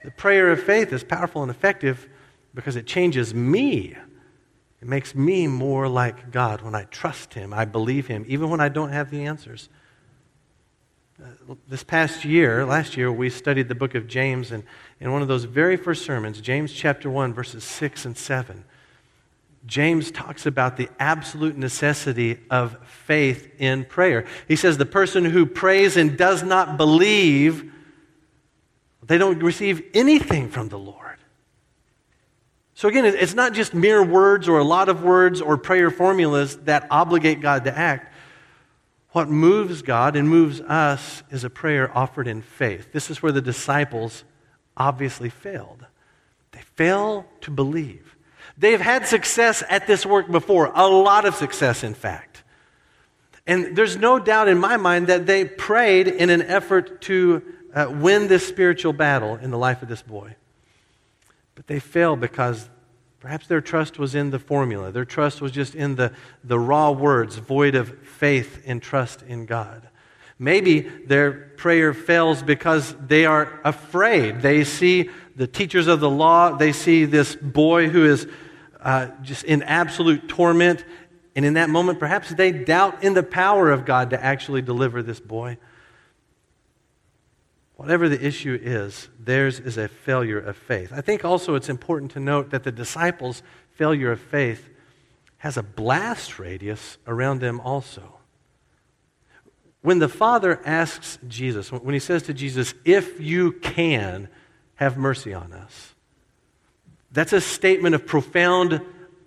The 0.03 0.11
prayer 0.11 0.51
of 0.51 0.61
faith 0.61 0.93
is 0.93 1.05
powerful 1.05 1.43
and 1.43 1.51
effective 1.51 2.09
because 2.55 2.75
it 2.75 2.89
changes 2.89 3.33
me 3.33 3.97
it 4.85 4.89
makes 4.89 5.15
me 5.15 5.47
more 5.47 5.89
like 5.89 6.31
God 6.31 6.61
when 6.61 6.75
I 6.75 6.85
trust 6.85 7.33
Him, 7.33 7.55
I 7.55 7.65
believe 7.65 8.07
Him, 8.07 8.27
even 8.29 8.51
when 8.51 8.61
I 8.61 8.69
don't 8.69 8.91
have 8.91 9.11
the 9.11 9.25
answers. 9.25 9.71
This 11.67 11.83
past 11.83 12.23
year, 12.27 12.67
last 12.67 12.95
year, 12.95 13.11
we 13.11 13.31
studied 13.31 13.69
the 13.69 13.75
book 13.75 13.95
of 13.95 14.07
James, 14.07 14.53
and 14.53 14.63
in 15.01 15.11
one 15.11 15.23
of 15.23 15.29
those 15.29 15.45
very 15.45 15.79
first 15.79 16.05
sermons, 16.05 16.39
James 16.39 16.71
chapter 16.71 17.09
1, 17.09 17.33
verses 17.33 17.65
6 17.65 18.05
and 18.05 18.15
7, 18.15 18.63
James 19.65 20.11
talks 20.11 20.45
about 20.45 20.77
the 20.77 20.91
absolute 20.99 21.57
necessity 21.57 22.41
of 22.51 22.77
faith 22.87 23.55
in 23.59 23.87
prayer. 23.87 24.27
He 24.47 24.57
says 24.57 24.77
the 24.77 24.85
person 24.85 25.25
who 25.25 25.47
prays 25.47 25.97
and 25.97 26.19
does 26.19 26.43
not 26.43 26.77
believe, 26.77 27.73
they 29.03 29.17
don't 29.17 29.43
receive 29.43 29.83
anything 29.95 30.51
from 30.51 30.69
the 30.69 30.79
Lord. 30.79 31.04
So 32.75 32.89
again, 32.89 33.05
it's 33.05 33.35
not 33.35 33.53
just 33.53 33.73
mere 33.73 34.03
words 34.03 34.49
or 34.49 34.59
a 34.59 34.65
lot 34.65 34.89
of 34.89 35.03
words 35.03 35.41
or 35.41 35.57
prayer 35.57 35.91
formulas 35.91 36.57
that 36.65 36.89
obligate 36.91 37.41
God 37.41 37.65
to 37.65 37.77
act. 37.77 38.13
What 39.13 39.29
moves 39.29 39.83
God 39.83 40.17
and 40.17 40.29
moves 40.29 40.61
us 40.61 41.23
is 41.31 41.45
a 41.45 41.51
prayer 41.51 41.97
offered 41.97 42.27
in 42.27 42.43
faith. 42.43 42.93
This 42.93 43.11
is 43.11 43.23
where 43.23 43.31
the 43.31 43.41
disciples 43.41 44.25
obviously 44.77 45.31
failed. 45.31 45.87
They 46.51 46.63
fail 46.75 47.27
to 47.43 47.53
believe. 47.53 48.17
They've 48.59 48.81
had 48.81 49.07
success 49.07 49.63
at 49.69 49.87
this 49.87 50.05
work 50.05 50.29
before, 50.31 50.73
a 50.75 50.89
lot 50.89 51.25
of 51.27 51.37
success, 51.37 51.85
in 51.85 51.95
fact. 51.95 52.43
And 53.47 53.77
there's 53.77 53.97
no 53.97 54.19
doubt 54.19 54.49
in 54.49 54.59
my 54.59 54.77
mind 54.79 55.07
that 55.07 55.27
they 55.27 55.45
prayed 55.45 56.09
in 56.09 56.29
an 56.31 56.43
effort 56.43 57.03
to 57.03 57.43
uh, 57.73 57.87
win 57.91 58.27
this 58.27 58.47
spiritual 58.47 58.93
battle 58.93 59.37
in 59.37 59.51
the 59.51 59.59
life 59.59 59.83
of 59.83 59.89
this 59.89 60.03
boy. 60.03 60.35
But 61.55 61.67
they 61.67 61.79
failed 61.79 62.21
because 62.21 62.69
perhaps 63.21 63.47
their 63.47 63.61
trust 63.61 63.99
was 63.99 64.15
in 64.15 64.31
the 64.31 64.39
formula. 64.39 64.91
Their 64.93 65.05
trust 65.05 65.41
was 65.41 65.53
just 65.53 65.75
in 65.75 65.95
the, 65.95 66.13
the 66.43 66.59
raw 66.59 66.91
words, 66.91 67.37
void 67.37 67.75
of 67.75 67.99
faith 68.01 68.63
and 68.67 68.83
trust 68.83 69.23
in 69.23 69.47
God. 69.47 69.89
Maybe 70.39 70.81
their 70.81 71.33
prayer 71.57 71.95
fails 71.95 72.43
because 72.43 72.95
they 73.07 73.25
are 73.25 73.61
afraid. 73.65 74.43
They 74.43 74.65
see 74.65 75.11
the 75.37 75.47
teachers 75.47 75.87
of 75.87 76.01
the 76.01 76.11
law, 76.11 76.57
they 76.57 76.73
see 76.73 77.05
this 77.05 77.35
boy 77.35 77.89
who 77.89 78.05
is 78.05 78.27
uh, 78.81 79.09
just 79.23 79.45
in 79.45 79.63
absolute 79.63 80.29
torment. 80.29 80.85
And 81.35 81.45
in 81.45 81.55
that 81.55 81.71
moment, 81.71 81.99
perhaps 81.99 82.31
they 82.31 82.53
doubt 82.53 83.03
in 83.03 83.15
the 83.15 83.23
power 83.23 83.71
of 83.71 83.85
God 83.85 84.11
to 84.11 84.23
actually 84.23 84.63
deliver 84.63 85.03
this 85.03 85.19
boy. 85.19 85.59
Whatever 87.85 88.09
the 88.09 88.27
issue 88.27 88.59
is, 88.63 89.11
theirs 89.21 89.61
is 89.61 89.77
a 89.77 89.89
failure 89.89 90.39
of 90.39 90.57
faith. 90.57 90.91
I 90.91 91.03
think 91.03 91.23
also 91.23 91.55
it's 91.55 91.69
important 91.69 92.13
to 92.13 92.19
note 92.19 92.49
that 92.49 92.65
the 92.65 92.73
disciples' 92.73 93.43
failure 93.73 94.11
of 94.11 94.21
faith 94.21 94.71
has 95.37 95.59
a 95.59 95.63
blast 95.63 96.39
radius 96.39 96.97
around 97.07 97.43
them 97.43 97.61
also. 97.61 98.21
When 99.83 99.99
the 99.99 100.09
Father 100.09 100.63
asks 100.65 101.19
Jesus, 101.29 101.71
when 101.71 101.93
he 101.93 102.01
says 102.01 102.23
to 102.23 102.33
Jesus, 102.33 102.73
If 102.87 103.21
you 103.21 103.53
can, 103.53 104.29
have 104.77 104.97
mercy 104.97 105.35
on 105.35 105.53
us, 105.53 105.93
that's 107.13 107.35
a 107.35 107.41
statement 107.43 107.95
of 107.95 108.07
profound 108.07 108.81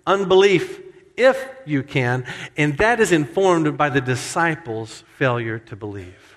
unbelief, 0.04 0.80
if 1.16 1.48
you 1.64 1.84
can, 1.84 2.26
and 2.56 2.76
that 2.78 2.98
is 2.98 3.12
informed 3.12 3.78
by 3.78 3.88
the 3.88 4.00
disciples' 4.00 5.04
failure 5.16 5.60
to 5.60 5.76
believe. 5.76 6.27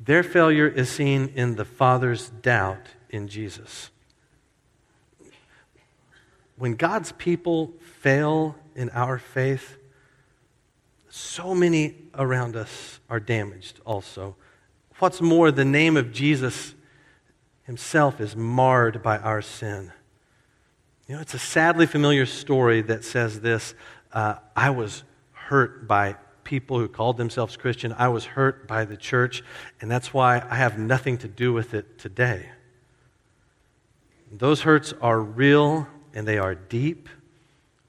Their 0.00 0.22
failure 0.22 0.68
is 0.68 0.88
seen 0.88 1.32
in 1.34 1.56
the 1.56 1.64
Father's 1.64 2.30
doubt 2.30 2.86
in 3.10 3.28
Jesus. 3.28 3.90
When 6.56 6.74
God's 6.74 7.12
people 7.12 7.72
fail 8.00 8.56
in 8.74 8.90
our 8.90 9.18
faith, 9.18 9.76
so 11.08 11.54
many 11.54 11.96
around 12.14 12.56
us 12.56 13.00
are 13.08 13.20
damaged 13.20 13.80
also. 13.84 14.36
What's 14.98 15.20
more, 15.20 15.50
the 15.50 15.64
name 15.64 15.96
of 15.96 16.12
Jesus 16.12 16.74
himself 17.62 18.20
is 18.20 18.34
marred 18.34 19.02
by 19.02 19.18
our 19.18 19.42
sin. 19.42 19.92
You 21.06 21.14
know, 21.14 21.20
it's 21.20 21.34
a 21.34 21.38
sadly 21.38 21.86
familiar 21.86 22.26
story 22.26 22.82
that 22.82 23.04
says 23.04 23.40
this 23.40 23.74
uh, 24.12 24.36
I 24.56 24.70
was 24.70 25.04
hurt 25.32 25.86
by 25.86 26.16
people 26.48 26.78
who 26.78 26.88
called 26.88 27.18
themselves 27.18 27.58
Christian. 27.58 27.94
I 27.98 28.08
was 28.08 28.24
hurt 28.24 28.66
by 28.66 28.86
the 28.86 28.96
church, 28.96 29.44
and 29.82 29.90
that's 29.90 30.14
why 30.14 30.42
I 30.48 30.54
have 30.54 30.78
nothing 30.78 31.18
to 31.18 31.28
do 31.28 31.52
with 31.52 31.74
it 31.74 31.98
today. 31.98 32.48
Those 34.32 34.62
hurts 34.62 34.94
are 35.02 35.20
real 35.20 35.86
and 36.14 36.26
they 36.26 36.38
are 36.38 36.54
deep. 36.54 37.10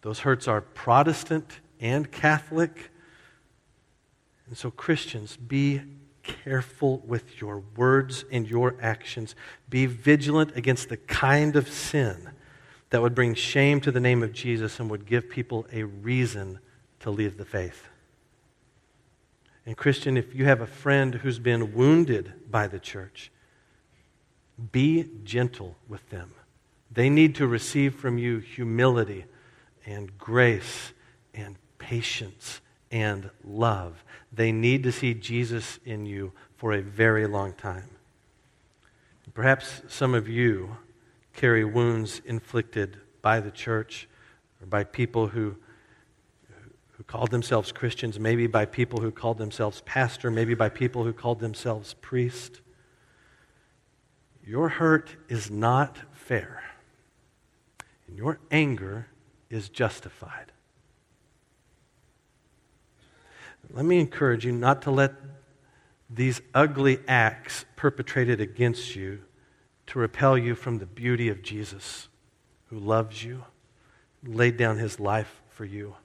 Those 0.01 0.19
hurts 0.19 0.45
are 0.49 0.59
Protestant 0.59 1.61
and 1.79 2.11
Catholic. 2.11 2.91
And 4.47 4.57
so, 4.57 4.71
Christians, 4.71 5.37
be 5.37 5.79
careful 6.23 6.97
with 7.07 7.39
your 7.39 7.63
words 7.77 8.25
and 8.29 8.45
your 8.45 8.75
actions. 8.81 9.35
Be 9.69 9.85
vigilant 9.85 10.51
against 10.57 10.89
the 10.89 10.97
kind 10.97 11.55
of 11.55 11.69
sin 11.69 12.31
that 12.89 13.01
would 13.01 13.15
bring 13.15 13.35
shame 13.35 13.79
to 13.79 13.91
the 13.91 14.01
name 14.01 14.21
of 14.21 14.33
Jesus 14.33 14.81
and 14.81 14.89
would 14.89 15.05
give 15.05 15.29
people 15.29 15.65
a 15.71 15.83
reason 15.83 16.59
to 16.99 17.09
leave 17.09 17.37
the 17.37 17.45
faith. 17.45 17.88
And, 19.69 19.77
Christian, 19.77 20.17
if 20.17 20.33
you 20.33 20.45
have 20.45 20.61
a 20.61 20.65
friend 20.65 21.13
who's 21.13 21.37
been 21.37 21.75
wounded 21.75 22.33
by 22.49 22.65
the 22.65 22.79
church, 22.79 23.29
be 24.71 25.07
gentle 25.23 25.75
with 25.87 26.09
them. 26.09 26.33
They 26.91 27.07
need 27.07 27.35
to 27.35 27.45
receive 27.45 27.93
from 27.93 28.17
you 28.17 28.39
humility 28.39 29.25
and 29.85 30.17
grace 30.17 30.93
and 31.35 31.55
patience 31.77 32.61
and 32.89 33.29
love. 33.43 34.03
They 34.33 34.51
need 34.51 34.81
to 34.85 34.91
see 34.91 35.13
Jesus 35.13 35.77
in 35.85 36.07
you 36.07 36.31
for 36.57 36.73
a 36.73 36.81
very 36.81 37.27
long 37.27 37.53
time. 37.53 37.91
Perhaps 39.35 39.83
some 39.87 40.15
of 40.15 40.27
you 40.27 40.77
carry 41.35 41.63
wounds 41.63 42.23
inflicted 42.25 42.97
by 43.21 43.39
the 43.39 43.51
church 43.51 44.09
or 44.63 44.65
by 44.65 44.83
people 44.83 45.27
who, 45.27 45.57
called 47.09 47.31
themselves 47.31 47.71
Christians, 47.71 48.19
maybe 48.19 48.45
by 48.45 48.65
people 48.65 49.01
who 49.01 49.09
called 49.09 49.39
themselves 49.39 49.81
pastor, 49.83 50.29
maybe 50.29 50.53
by 50.53 50.69
people 50.69 51.03
who 51.03 51.11
called 51.11 51.39
themselves 51.39 51.95
priest. 51.95 52.61
Your 54.45 54.69
hurt 54.69 55.15
is 55.27 55.49
not 55.49 55.97
fair, 56.13 56.61
and 58.07 58.15
your 58.15 58.39
anger 58.51 59.07
is 59.49 59.69
justified. 59.69 60.51
Let 63.73 63.85
me 63.85 63.99
encourage 63.99 64.45
you 64.45 64.51
not 64.51 64.83
to 64.83 64.91
let 64.91 65.13
these 66.11 66.41
ugly 66.53 66.99
acts 67.07 67.65
perpetrated 67.75 68.39
against 68.39 68.95
you 68.95 69.21
to 69.87 69.97
repel 69.97 70.37
you 70.37 70.53
from 70.53 70.77
the 70.77 70.85
beauty 70.85 71.27
of 71.29 71.41
Jesus 71.41 72.07
who 72.67 72.77
loves 72.77 73.23
you, 73.23 73.45
laid 74.23 74.57
down 74.57 74.77
his 74.77 74.99
life 74.99 75.41
for 75.49 75.65
you. 75.65 75.95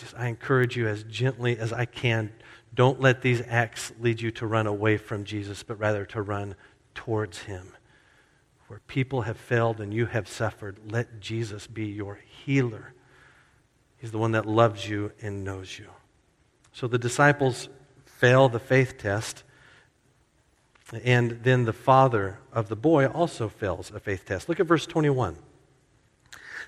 Just 0.00 0.14
I 0.16 0.28
encourage 0.28 0.76
you 0.76 0.88
as 0.88 1.02
gently 1.04 1.58
as 1.58 1.72
I 1.72 1.84
can 1.84 2.32
don't 2.74 3.00
let 3.00 3.22
these 3.22 3.42
acts 3.48 3.92
lead 4.00 4.20
you 4.20 4.30
to 4.32 4.46
run 4.46 4.66
away 4.66 4.96
from 4.96 5.24
Jesus, 5.24 5.62
but 5.62 5.78
rather 5.78 6.04
to 6.06 6.22
run 6.22 6.54
towards 6.94 7.40
him. 7.40 7.72
Where 8.68 8.80
people 8.86 9.22
have 9.22 9.36
failed 9.36 9.80
and 9.80 9.92
you 9.92 10.06
have 10.06 10.28
suffered, 10.28 10.78
let 10.90 11.20
Jesus 11.20 11.66
be 11.66 11.86
your 11.86 12.20
healer. 12.44 12.94
He's 13.98 14.12
the 14.12 14.18
one 14.18 14.32
that 14.32 14.46
loves 14.46 14.88
you 14.88 15.12
and 15.20 15.42
knows 15.42 15.78
you. 15.78 15.88
So 16.72 16.86
the 16.86 16.98
disciples 16.98 17.68
fail 18.04 18.48
the 18.48 18.60
faith 18.60 18.96
test, 18.96 19.42
and 21.02 21.42
then 21.42 21.64
the 21.64 21.72
father 21.72 22.38
of 22.52 22.68
the 22.68 22.76
boy 22.76 23.06
also 23.06 23.48
fails 23.48 23.90
a 23.90 23.98
faith 23.98 24.24
test. 24.26 24.48
Look 24.48 24.60
at 24.60 24.66
verse 24.66 24.86
21. 24.86 25.36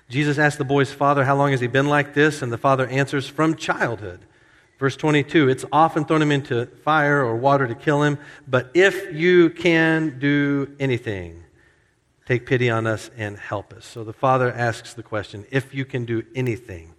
Jesus 0.09 0.37
asked 0.37 0.57
the 0.57 0.63
boy's 0.63 0.91
father, 0.91 1.23
How 1.23 1.35
long 1.35 1.51
has 1.51 1.59
he 1.59 1.67
been 1.67 1.87
like 1.87 2.13
this? 2.13 2.41
And 2.41 2.51
the 2.51 2.57
father 2.57 2.87
answers, 2.87 3.27
From 3.27 3.55
childhood. 3.55 4.19
Verse 4.79 4.95
22 4.95 5.49
It's 5.49 5.65
often 5.71 6.05
thrown 6.05 6.21
him 6.21 6.31
into 6.31 6.65
fire 6.83 7.23
or 7.23 7.35
water 7.35 7.67
to 7.67 7.75
kill 7.75 8.03
him, 8.03 8.17
but 8.47 8.69
if 8.73 9.13
you 9.13 9.49
can 9.49 10.19
do 10.19 10.75
anything, 10.79 11.43
take 12.25 12.45
pity 12.45 12.69
on 12.69 12.87
us 12.87 13.09
and 13.15 13.37
help 13.37 13.73
us. 13.73 13.85
So 13.85 14.03
the 14.03 14.13
father 14.13 14.51
asks 14.51 14.93
the 14.93 15.03
question 15.03 15.45
if 15.51 15.73
you 15.73 15.85
can 15.85 16.05
do 16.05 16.23
anything. 16.35 16.93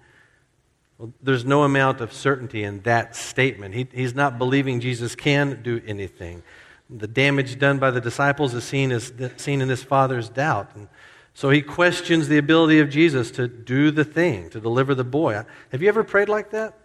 Well, 0.99 1.13
there's 1.23 1.45
no 1.45 1.65
amount 1.65 2.01
of 2.01 2.13
certainty 2.13 2.63
in 2.63 2.81
that 2.83 3.17
statement. 3.17 3.75
He, 3.75 3.89
he's 3.93 4.15
not 4.15 4.39
believing 4.39 4.81
Jesus 4.81 5.17
can 5.17 5.61
do 5.63 5.83
anything. 5.87 6.43
The 6.89 7.09
damage 7.09 7.59
done 7.59 7.79
by 7.79 7.91
the 7.91 8.01
disciples 8.01 8.55
is 8.55 8.63
seen, 8.65 8.93
as, 8.93 9.13
seen 9.37 9.61
in 9.61 9.69
this 9.69 9.83
father's 9.83 10.29
doubt. 10.29 10.71
And 10.77 10.89
so 11.35 11.51
he 11.51 11.63
questions 11.63 12.29
the 12.29 12.39
ability 12.39 12.79
of 12.79 12.89
Jesus 12.89 13.33
to 13.33 13.49
do 13.49 13.91
the 13.91 14.05
thing, 14.05 14.51
to 14.51 14.61
deliver 14.61 14.95
the 14.95 15.05
boy. 15.05 15.45
Have 15.73 15.83
you 15.83 15.89
ever 15.89 16.05
prayed 16.05 16.29
like 16.29 16.51
that? 16.51 16.79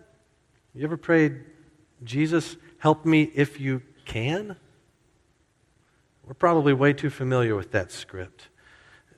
You 0.73 0.83
ever 0.83 0.97
prayed, 0.97 1.41
Jesus, 2.03 2.57
help 2.79 3.05
me 3.05 3.31
if 3.35 3.59
you 3.59 3.83
can? 4.05 4.55
We're 6.25 6.33
probably 6.33 6.73
way 6.73 6.93
too 6.93 7.11
familiar 7.11 7.55
with 7.55 7.71
that 7.71 7.91
script. 7.91 8.49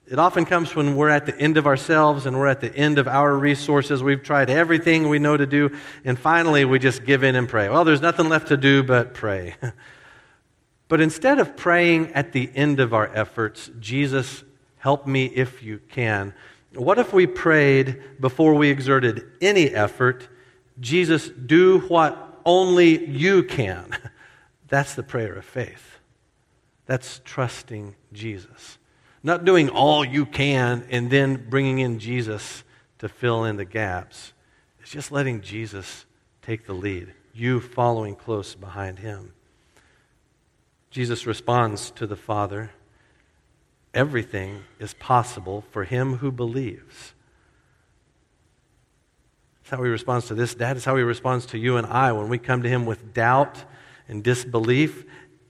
It 0.05 0.19
often 0.19 0.43
comes 0.43 0.75
when 0.75 0.97
we're 0.97 1.09
at 1.09 1.25
the 1.25 1.37
end 1.39 1.55
of 1.55 1.65
ourselves 1.65 2.25
and 2.25 2.37
we're 2.37 2.47
at 2.47 2.59
the 2.59 2.75
end 2.75 2.99
of 2.99 3.07
our 3.07 3.33
resources. 3.33 4.03
We've 4.03 4.21
tried 4.21 4.49
everything 4.49 5.07
we 5.07 5.19
know 5.19 5.37
to 5.37 5.45
do, 5.45 5.77
and 6.03 6.19
finally 6.19 6.65
we 6.65 6.79
just 6.79 7.05
give 7.05 7.23
in 7.23 7.35
and 7.35 7.47
pray. 7.47 7.69
Well, 7.69 7.85
there's 7.85 8.01
nothing 8.01 8.27
left 8.27 8.49
to 8.49 8.57
do 8.57 8.83
but 8.83 9.13
pray. 9.13 9.55
but 10.89 10.99
instead 10.99 11.39
of 11.39 11.55
praying 11.55 12.11
at 12.13 12.33
the 12.33 12.49
end 12.53 12.81
of 12.81 12.93
our 12.93 13.09
efforts, 13.15 13.71
Jesus, 13.79 14.43
help 14.81 15.07
me 15.07 15.25
if 15.25 15.63
you 15.63 15.79
can, 15.89 16.33
what 16.75 16.99
if 16.99 17.13
we 17.13 17.25
prayed 17.25 18.01
before 18.19 18.53
we 18.53 18.69
exerted 18.69 19.23
any 19.41 19.69
effort 19.69 20.27
Jesus, 20.81 21.29
do 21.29 21.79
what 21.81 22.39
only 22.43 23.05
you 23.05 23.43
can. 23.43 23.95
That's 24.67 24.95
the 24.95 25.03
prayer 25.03 25.33
of 25.33 25.45
faith. 25.45 25.99
That's 26.85 27.21
trusting 27.23 27.95
Jesus. 28.11 28.79
Not 29.23 29.45
doing 29.45 29.69
all 29.69 30.03
you 30.03 30.25
can 30.25 30.83
and 30.89 31.11
then 31.11 31.47
bringing 31.49 31.79
in 31.79 31.99
Jesus 31.99 32.63
to 32.97 33.07
fill 33.07 33.45
in 33.45 33.57
the 33.57 33.65
gaps. 33.65 34.33
It's 34.79 34.89
just 34.89 35.11
letting 35.11 35.41
Jesus 35.41 36.05
take 36.41 36.65
the 36.65 36.73
lead, 36.73 37.13
you 37.33 37.59
following 37.59 38.15
close 38.15 38.55
behind 38.55 38.99
him. 38.99 39.33
Jesus 40.89 41.27
responds 41.27 41.91
to 41.91 42.07
the 42.07 42.15
Father 42.15 42.71
everything 43.93 44.63
is 44.79 44.93
possible 44.95 45.63
for 45.71 45.83
him 45.83 46.15
who 46.17 46.31
believes 46.31 47.13
That's 49.61 49.71
how 49.71 49.83
he 49.83 49.89
responds 49.89 50.27
to 50.27 50.35
this 50.35 50.55
dad. 50.55 50.75
It's 50.75 50.85
how 50.85 50.97
he 50.97 51.03
responds 51.03 51.45
to 51.47 51.57
you 51.57 51.77
and 51.77 51.87
I 51.87 52.11
when 52.11 52.29
we 52.29 52.37
come 52.37 52.63
to 52.63 52.69
him 52.69 52.85
with 52.85 53.13
doubt 53.13 53.63
and 54.07 54.23
disbelief. 54.23 55.05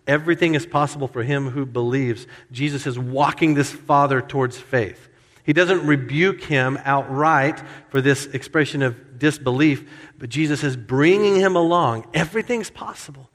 Everything 0.08 0.56
is 0.56 0.66
possible 0.66 1.08
for 1.08 1.24
him 1.24 1.50
who 1.50 1.66
believes. 1.66 2.28
Jesus 2.52 2.86
is 2.86 3.00
walking 3.00 3.54
this 3.54 3.72
father 3.72 4.22
towards 4.22 4.58
faith. 4.58 5.10
He 5.44 5.54
doesn't 5.54 5.88
rebuke 5.88 6.44
him 6.44 6.78
outright 6.86 7.62
for 7.90 8.02
this 8.02 8.28
expression 8.28 8.84
of 8.84 9.18
disbelief, 9.18 9.90
but 10.20 10.30
Jesus 10.30 10.64
is 10.64 10.78
bringing 10.78 11.36
him 11.36 11.56
along. 11.56 12.08
Everything's 12.14 12.70
possible. 12.70 13.31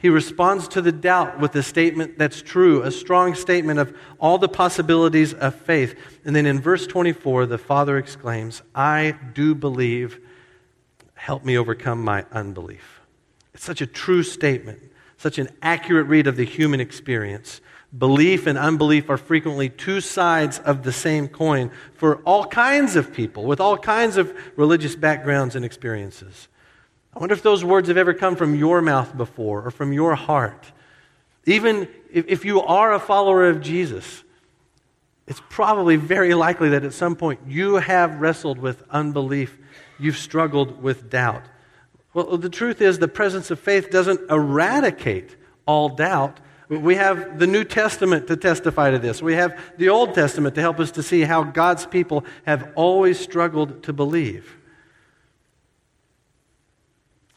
He 0.00 0.08
responds 0.08 0.66
to 0.68 0.80
the 0.80 0.92
doubt 0.92 1.40
with 1.40 1.54
a 1.56 1.62
statement 1.62 2.16
that's 2.16 2.40
true, 2.40 2.82
a 2.82 2.90
strong 2.90 3.34
statement 3.34 3.78
of 3.78 3.94
all 4.18 4.38
the 4.38 4.48
possibilities 4.48 5.34
of 5.34 5.54
faith. 5.54 5.94
And 6.24 6.34
then 6.34 6.46
in 6.46 6.58
verse 6.58 6.86
24, 6.86 7.44
the 7.44 7.58
father 7.58 7.98
exclaims, 7.98 8.62
I 8.74 9.14
do 9.34 9.54
believe 9.54 10.18
help 11.14 11.44
me 11.44 11.58
overcome 11.58 12.02
my 12.02 12.24
unbelief. 12.32 13.02
It's 13.52 13.62
such 13.62 13.82
a 13.82 13.86
true 13.86 14.22
statement, 14.22 14.80
such 15.18 15.38
an 15.38 15.50
accurate 15.60 16.06
read 16.06 16.26
of 16.26 16.36
the 16.36 16.46
human 16.46 16.80
experience. 16.80 17.60
Belief 17.96 18.46
and 18.46 18.56
unbelief 18.56 19.10
are 19.10 19.18
frequently 19.18 19.68
two 19.68 20.00
sides 20.00 20.60
of 20.60 20.82
the 20.82 20.92
same 20.92 21.28
coin 21.28 21.70
for 21.92 22.22
all 22.22 22.46
kinds 22.46 22.96
of 22.96 23.12
people 23.12 23.44
with 23.44 23.60
all 23.60 23.76
kinds 23.76 24.16
of 24.16 24.34
religious 24.56 24.96
backgrounds 24.96 25.56
and 25.56 25.64
experiences. 25.64 26.48
I 27.14 27.18
wonder 27.18 27.34
if 27.34 27.42
those 27.42 27.64
words 27.64 27.88
have 27.88 27.96
ever 27.96 28.14
come 28.14 28.36
from 28.36 28.54
your 28.54 28.80
mouth 28.80 29.16
before 29.16 29.66
or 29.66 29.70
from 29.70 29.92
your 29.92 30.14
heart. 30.14 30.70
Even 31.46 31.88
if 32.12 32.44
you 32.44 32.60
are 32.60 32.92
a 32.92 33.00
follower 33.00 33.48
of 33.48 33.60
Jesus, 33.60 34.22
it's 35.26 35.40
probably 35.48 35.96
very 35.96 36.34
likely 36.34 36.70
that 36.70 36.84
at 36.84 36.92
some 36.92 37.16
point 37.16 37.40
you 37.46 37.76
have 37.76 38.20
wrestled 38.20 38.58
with 38.58 38.82
unbelief 38.90 39.58
you've 39.98 40.16
struggled 40.16 40.82
with 40.82 41.10
doubt. 41.10 41.42
Well, 42.14 42.36
the 42.36 42.48
truth 42.48 42.80
is, 42.80 42.98
the 42.98 43.08
presence 43.08 43.50
of 43.50 43.60
faith 43.60 43.90
doesn't 43.90 44.30
eradicate 44.30 45.36
all 45.66 45.88
doubt. 45.88 46.40
We 46.68 46.96
have 46.96 47.38
the 47.38 47.46
New 47.46 47.64
Testament 47.64 48.26
to 48.28 48.36
testify 48.36 48.90
to 48.90 48.98
this. 48.98 49.22
We 49.22 49.34
have 49.34 49.60
the 49.76 49.88
Old 49.88 50.14
Testament 50.14 50.54
to 50.56 50.60
help 50.60 50.80
us 50.80 50.90
to 50.92 51.02
see 51.02 51.22
how 51.22 51.44
God's 51.44 51.86
people 51.86 52.24
have 52.46 52.72
always 52.74 53.18
struggled 53.18 53.82
to 53.84 53.92
believe. 53.92 54.56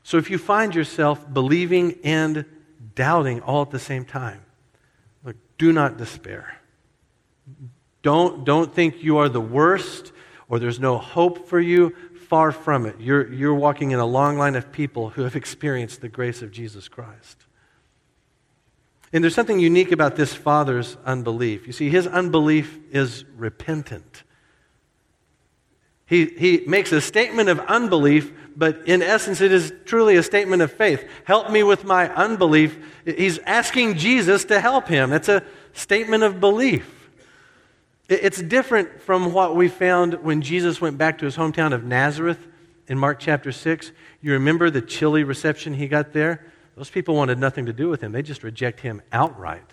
So 0.04 0.18
if 0.18 0.30
you 0.30 0.38
find 0.38 0.76
yourself 0.76 1.26
believing 1.32 1.98
and 2.04 2.46
doubting 2.94 3.42
all 3.42 3.62
at 3.62 3.72
the 3.72 3.80
same 3.80 4.06
time, 4.06 4.42
look, 5.24 5.38
do 5.58 5.72
not 5.72 5.98
despair. 5.98 6.60
Don't, 8.02 8.44
don't 8.44 8.74
think 8.74 9.02
you 9.02 9.18
are 9.18 9.30
the 9.30 9.42
worst 9.42 10.12
or 10.50 10.60
there's 10.60 10.80
no 10.80 10.98
hope 10.98 11.48
for 11.48 11.60
you. 11.60 11.96
Far 12.28 12.52
from 12.52 12.86
it. 12.86 13.00
You're, 13.00 13.32
you're 13.32 13.54
walking 13.54 13.92
in 13.92 14.00
a 14.00 14.06
long 14.06 14.38
line 14.38 14.56
of 14.56 14.72
people 14.72 15.10
who 15.10 15.22
have 15.22 15.36
experienced 15.36 16.02
the 16.02 16.10
grace 16.10 16.42
of 16.42 16.52
Jesus 16.52 16.88
Christ. 16.88 17.46
And 19.14 19.24
there's 19.24 19.36
something 19.36 19.60
unique 19.60 19.92
about 19.92 20.16
this 20.16 20.34
father's 20.34 20.98
unbelief. 21.06 21.68
You 21.68 21.74
see, 21.74 21.90
his 21.90 22.08
unbelief 22.08 22.80
is 22.92 23.24
repentant. 23.38 24.24
He, 26.06 26.26
he 26.26 26.64
makes 26.68 26.92
a 26.92 27.02
statement 27.02 27.50
of 27.50 27.60
unbelief, 27.62 28.32
but 28.56 28.88
in 28.88 29.02
essence, 29.02 29.42
it 29.42 29.52
is 29.52 29.74
truly 29.86 30.16
a 30.16 30.24
statement 30.24 30.62
of 30.62 30.72
faith. 30.72 31.08
Help 31.24 31.50
me 31.50 31.64
with 31.64 31.86
my 31.86 32.14
unbelief. 32.14 32.78
He's 33.06 33.40
asking 33.40 33.98
Jesus 33.98 34.46
to 34.46 34.60
help 34.60 34.88
him. 34.88 35.14
It's 35.14 35.30
a 35.30 35.44
statement 35.74 36.24
of 36.24 36.40
belief. 36.40 37.10
It's 38.10 38.42
different 38.42 39.02
from 39.02 39.34
what 39.34 39.56
we 39.56 39.70
found 39.70 40.24
when 40.24 40.42
Jesus 40.42 40.82
went 40.82 40.98
back 40.98 41.18
to 41.20 41.26
his 41.26 41.38
hometown 41.38 41.74
of 41.74 41.84
Nazareth 41.84 42.48
in 42.88 43.00
Mark 43.00 43.20
chapter 43.20 43.52
6. 43.52 43.92
You 44.22 44.34
remember 44.34 44.70
the 44.70 44.82
chilly 44.82 45.24
reception 45.24 45.74
he 45.74 45.88
got 45.88 46.14
there? 46.14 46.46
Those 46.76 46.90
people 46.90 47.16
wanted 47.16 47.38
nothing 47.40 47.66
to 47.68 47.74
do 47.74 47.90
with 47.90 48.02
him, 48.02 48.12
they 48.12 48.22
just 48.22 48.44
reject 48.44 48.82
him 48.82 49.02
outright. 49.12 49.70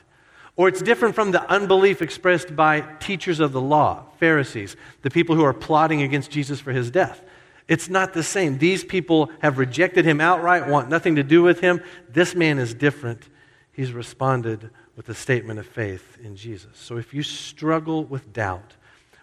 Or 0.61 0.69
it's 0.69 0.83
different 0.83 1.15
from 1.15 1.31
the 1.31 1.51
unbelief 1.51 2.03
expressed 2.03 2.55
by 2.55 2.83
teachers 2.83 3.41
of 3.41 3.53
the 3.53 3.63
law, 3.63 4.05
Pharisees, 4.19 4.77
the 5.01 5.09
people 5.09 5.35
who 5.35 5.43
are 5.43 5.55
plotting 5.55 6.03
against 6.03 6.31
Jesus 6.31 6.61
for 6.61 6.71
his 6.71 6.91
death. 6.91 7.23
It's 7.67 7.89
not 7.89 8.13
the 8.13 8.23
same. 8.23 8.59
These 8.59 8.85
people 8.85 9.31
have 9.39 9.57
rejected 9.57 10.05
him 10.05 10.21
outright, 10.21 10.69
want 10.69 10.91
nothing 10.91 11.17
to 11.17 11.23
do 11.23 11.43
with 11.43 11.61
him. 11.61 11.83
This 12.11 12.35
man 12.35 12.59
is 12.59 12.75
different. 12.75 13.27
He's 13.73 13.93
responded 13.93 14.69
with 14.97 15.09
a 15.09 15.15
statement 15.15 15.59
of 15.61 15.67
faith 15.67 16.19
in 16.23 16.37
Jesus. 16.37 16.73
So 16.75 16.99
if 16.99 17.15
you 17.15 17.23
struggle 17.23 18.05
with 18.05 18.31
doubt, 18.31 18.77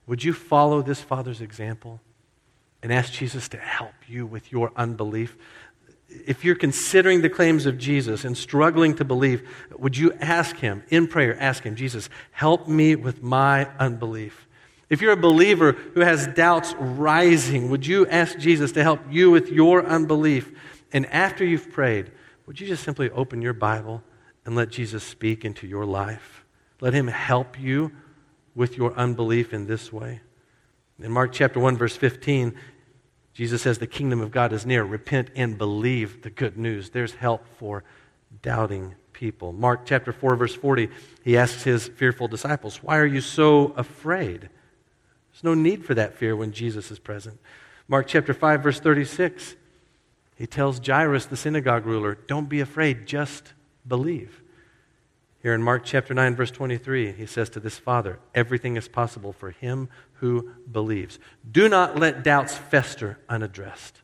would 0.07 0.23
you 0.23 0.33
follow 0.33 0.81
this 0.81 1.01
father's 1.01 1.41
example 1.41 2.01
and 2.81 2.91
ask 2.91 3.13
Jesus 3.13 3.47
to 3.49 3.57
help 3.57 3.93
you 4.07 4.25
with 4.25 4.51
your 4.51 4.71
unbelief? 4.75 5.37
If 6.09 6.43
you're 6.45 6.55
considering 6.55 7.21
the 7.21 7.29
claims 7.29 7.65
of 7.65 7.77
Jesus 7.77 8.23
and 8.23 8.37
struggling 8.37 8.95
to 8.95 9.05
believe, 9.05 9.47
would 9.77 9.97
you 9.97 10.13
ask 10.13 10.55
Him 10.57 10.83
in 10.89 11.07
prayer, 11.07 11.39
ask 11.39 11.63
Him, 11.63 11.75
Jesus, 11.75 12.09
help 12.31 12.67
me 12.67 12.95
with 12.95 13.21
my 13.21 13.65
unbelief? 13.77 14.47
If 14.89 15.01
you're 15.01 15.11
a 15.11 15.17
believer 15.17 15.73
who 15.73 15.99
has 15.99 16.27
doubts 16.27 16.73
rising, 16.75 17.69
would 17.69 17.85
you 17.85 18.07
ask 18.07 18.37
Jesus 18.37 18.71
to 18.73 18.83
help 18.83 19.01
you 19.09 19.29
with 19.29 19.49
your 19.49 19.85
unbelief? 19.85 20.51
And 20.93 21.05
after 21.07 21.43
you've 21.43 21.71
prayed, 21.71 22.11
would 22.45 22.59
you 22.61 22.67
just 22.67 22.83
simply 22.83 23.09
open 23.09 23.41
your 23.41 23.53
Bible 23.53 24.01
and 24.45 24.55
let 24.55 24.69
Jesus 24.69 25.03
speak 25.03 25.43
into 25.43 25.67
your 25.67 25.85
life? 25.85 26.45
Let 26.79 26.93
Him 26.93 27.07
help 27.07 27.59
you 27.59 27.91
with 28.55 28.77
your 28.77 28.93
unbelief 28.93 29.53
in 29.53 29.67
this 29.67 29.91
way. 29.91 30.21
In 30.99 31.11
Mark 31.11 31.33
chapter 31.33 31.59
1, 31.59 31.77
verse 31.77 31.95
15, 31.95 32.55
Jesus 33.37 33.61
says 33.61 33.77
the 33.77 33.85
kingdom 33.85 34.19
of 34.19 34.31
God 34.31 34.51
is 34.51 34.65
near. 34.65 34.83
Repent 34.83 35.29
and 35.35 35.59
believe 35.59 36.23
the 36.23 36.31
good 36.31 36.57
news. 36.57 36.89
There's 36.89 37.13
help 37.13 37.45
for 37.59 37.83
doubting 38.41 38.95
people. 39.13 39.53
Mark 39.53 39.85
chapter 39.85 40.11
4, 40.11 40.35
verse 40.35 40.55
40, 40.55 40.89
he 41.23 41.37
asks 41.37 41.61
his 41.61 41.87
fearful 41.87 42.27
disciples, 42.27 42.81
Why 42.81 42.97
are 42.97 43.05
you 43.05 43.21
so 43.21 43.73
afraid? 43.77 44.41
There's 44.41 45.43
no 45.43 45.53
need 45.53 45.85
for 45.85 45.93
that 45.93 46.15
fear 46.15 46.35
when 46.35 46.51
Jesus 46.51 46.89
is 46.89 46.97
present. 46.97 47.39
Mark 47.87 48.07
chapter 48.07 48.33
5, 48.33 48.63
verse 48.63 48.79
36, 48.79 49.55
he 50.35 50.47
tells 50.47 50.79
Jairus, 50.79 51.27
the 51.27 51.37
synagogue 51.37 51.85
ruler, 51.85 52.17
Don't 52.25 52.49
be 52.49 52.59
afraid, 52.59 53.05
just 53.05 53.53
believe. 53.87 54.41
Here 55.41 55.53
in 55.53 55.61
Mark 55.61 55.83
chapter 55.85 56.13
9, 56.13 56.35
verse 56.35 56.51
23, 56.51 57.11
he 57.11 57.25
says 57.25 57.49
to 57.51 57.59
this 57.59 57.77
father, 57.77 58.19
Everything 58.33 58.75
is 58.75 58.87
possible 58.87 59.33
for 59.33 59.51
him 59.51 59.89
who 60.13 60.51
believes. 60.71 61.19
Do 61.49 61.69
not 61.69 61.97
let 61.97 62.23
doubts 62.23 62.57
fester 62.57 63.19
unaddressed. 63.29 64.01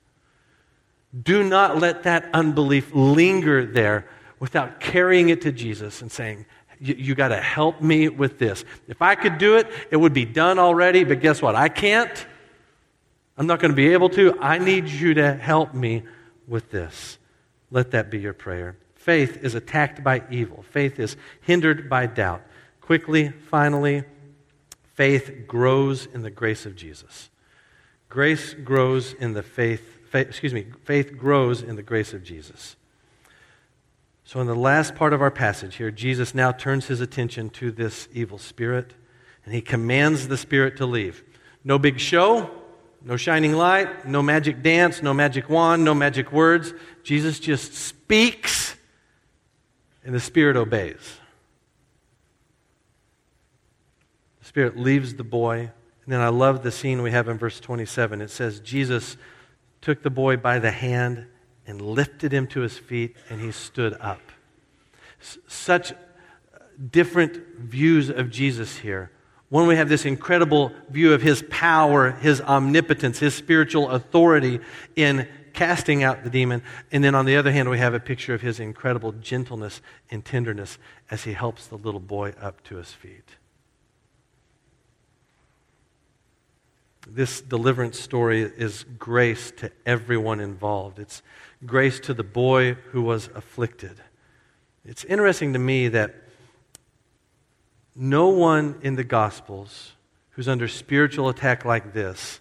Do 1.21 1.43
not 1.43 1.79
let 1.79 2.03
that 2.03 2.29
unbelief 2.33 2.91
linger 2.93 3.65
there 3.65 4.07
without 4.39 4.79
carrying 4.79 5.29
it 5.29 5.41
to 5.41 5.51
Jesus 5.51 6.01
and 6.01 6.11
saying, 6.11 6.45
you, 6.79 7.15
got 7.15 7.29
to 7.29 7.37
help 7.37 7.81
me 7.81 8.09
with 8.09 8.39
this. 8.39 8.65
If 8.87 9.01
I 9.01 9.15
could 9.15 9.37
do 9.37 9.55
it, 9.55 9.67
it 9.89 9.95
would 9.95 10.13
be 10.13 10.25
done 10.25 10.59
already, 10.59 11.05
but 11.05 11.21
guess 11.21 11.41
what? 11.41 11.55
I 11.55 11.69
can't. 11.69 12.25
I'm 13.37 13.47
not 13.47 13.59
going 13.59 13.71
to 13.71 13.75
be 13.75 13.93
able 13.93 14.09
to. 14.09 14.37
I 14.41 14.57
need 14.57 14.89
you 14.89 15.13
to 15.13 15.33
help 15.33 15.73
me 15.73 16.03
with 16.47 16.71
this. 16.71 17.17
Let 17.71 17.91
that 17.91 18.11
be 18.11 18.19
your 18.19 18.33
prayer. 18.33 18.75
Faith 19.03 19.43
is 19.43 19.53
attacked 19.53 20.01
by 20.01 20.23
evil, 20.31 20.63
faith 20.71 20.97
is 20.97 21.17
hindered 21.41 21.89
by 21.89 22.05
doubt. 22.05 22.41
Quickly, 22.79 23.27
finally, 23.49 24.03
faith 24.93 25.43
grows 25.45 26.05
in 26.05 26.21
the 26.21 26.29
grace 26.29 26.65
of 26.65 26.77
Jesus. 26.77 27.29
Grace 28.07 28.53
grows 28.53 29.11
in 29.11 29.33
the 29.33 29.43
faith, 29.43 30.07
faith, 30.09 30.29
excuse 30.29 30.53
me, 30.53 30.67
faith 30.85 31.17
grows 31.17 31.61
in 31.61 31.75
the 31.75 31.83
grace 31.83 32.13
of 32.13 32.23
Jesus. 32.23 32.77
So, 34.23 34.39
in 34.39 34.47
the 34.47 34.55
last 34.55 34.95
part 34.95 35.11
of 35.11 35.21
our 35.21 35.31
passage 35.31 35.75
here, 35.75 35.91
Jesus 35.91 36.33
now 36.33 36.53
turns 36.53 36.85
his 36.85 37.01
attention 37.01 37.49
to 37.49 37.73
this 37.73 38.07
evil 38.13 38.37
spirit 38.37 38.93
and 39.43 39.53
he 39.53 39.59
commands 39.59 40.29
the 40.29 40.37
spirit 40.37 40.77
to 40.77 40.85
leave. 40.85 41.25
No 41.65 41.77
big 41.77 41.99
show, 41.99 42.49
no 43.03 43.17
shining 43.17 43.51
light, 43.51 44.07
no 44.07 44.21
magic 44.21 44.63
dance, 44.63 45.03
no 45.03 45.13
magic 45.13 45.49
wand, 45.49 45.83
no 45.83 45.93
magic 45.93 46.31
words. 46.31 46.73
Jesus 47.03 47.41
just 47.41 47.73
speaks 47.73 48.62
and 50.05 50.13
the 50.13 50.19
Spirit 50.19 50.55
obeys. 50.55 51.17
The 54.39 54.45
Spirit 54.45 54.77
leaves 54.77 55.15
the 55.15 55.23
boy. 55.23 55.71
And 56.05 56.13
then 56.13 56.19
I 56.19 56.27
love 56.27 56.63
the 56.63 56.71
scene 56.71 57.01
we 57.01 57.11
have 57.11 57.29
in 57.29 57.37
verse 57.37 57.59
27. 57.59 58.21
It 58.21 58.29
says, 58.29 58.59
Jesus 58.59 59.15
took 59.81 60.03
the 60.03 60.09
boy 60.09 60.37
by 60.37 60.59
the 60.59 60.71
hand 60.71 61.27
and 61.65 61.81
lifted 61.81 62.33
him 62.33 62.47
to 62.47 62.59
his 62.59 62.77
feet, 62.77 63.15
and 63.29 63.39
he 63.39 63.51
stood 63.51 63.95
up. 64.01 64.19
S- 65.21 65.37
such 65.47 65.93
different 66.91 67.37
views 67.57 68.09
of 68.09 68.29
Jesus 68.29 68.77
here. 68.77 69.11
One, 69.47 69.67
we 69.67 69.75
have 69.75 69.87
this 69.87 70.05
incredible 70.05 70.73
view 70.89 71.13
of 71.13 71.21
his 71.21 71.43
power, 71.49 72.11
his 72.11 72.41
omnipotence, 72.41 73.19
his 73.19 73.35
spiritual 73.35 73.89
authority 73.91 74.59
in 74.95 75.27
casting 75.53 76.03
out 76.03 76.23
the 76.23 76.29
demon. 76.29 76.61
And 76.91 77.03
then 77.03 77.15
on 77.15 77.25
the 77.25 77.37
other 77.37 77.51
hand, 77.51 77.69
we 77.69 77.77
have 77.77 77.93
a 77.93 77.99
picture 77.99 78.33
of 78.33 78.41
his 78.41 78.59
incredible 78.59 79.11
gentleness 79.11 79.81
and 80.09 80.25
tenderness 80.25 80.77
as 81.09 81.23
he 81.23 81.33
helps 81.33 81.67
the 81.67 81.77
little 81.77 81.99
boy 81.99 82.33
up 82.41 82.63
to 82.65 82.77
his 82.77 82.91
feet. 82.91 83.37
This 87.07 87.41
deliverance 87.41 87.99
story 87.99 88.41
is 88.41 88.85
grace 88.97 89.51
to 89.57 89.71
everyone 89.85 90.39
involved. 90.39 90.99
It's 90.99 91.21
grace 91.65 91.99
to 92.01 92.13
the 92.13 92.23
boy 92.23 92.75
who 92.91 93.01
was 93.01 93.29
afflicted. 93.35 94.01
It's 94.85 95.03
interesting 95.03 95.53
to 95.53 95.59
me 95.59 95.89
that 95.89 96.15
no 97.95 98.29
one 98.29 98.79
in 98.81 98.95
the 98.95 99.03
Gospels 99.03 99.93
who's 100.31 100.47
under 100.47 100.67
spiritual 100.67 101.29
attack 101.29 101.63
like 101.63 101.93
this, 101.93 102.39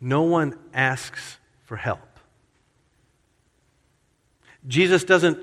no 0.00 0.22
one 0.22 0.58
asks 0.74 1.38
for 1.64 1.76
help. 1.76 2.09
Jesus 4.66 5.04
doesn't 5.04 5.38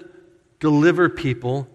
deliver 0.60 1.10
people 1.10 1.68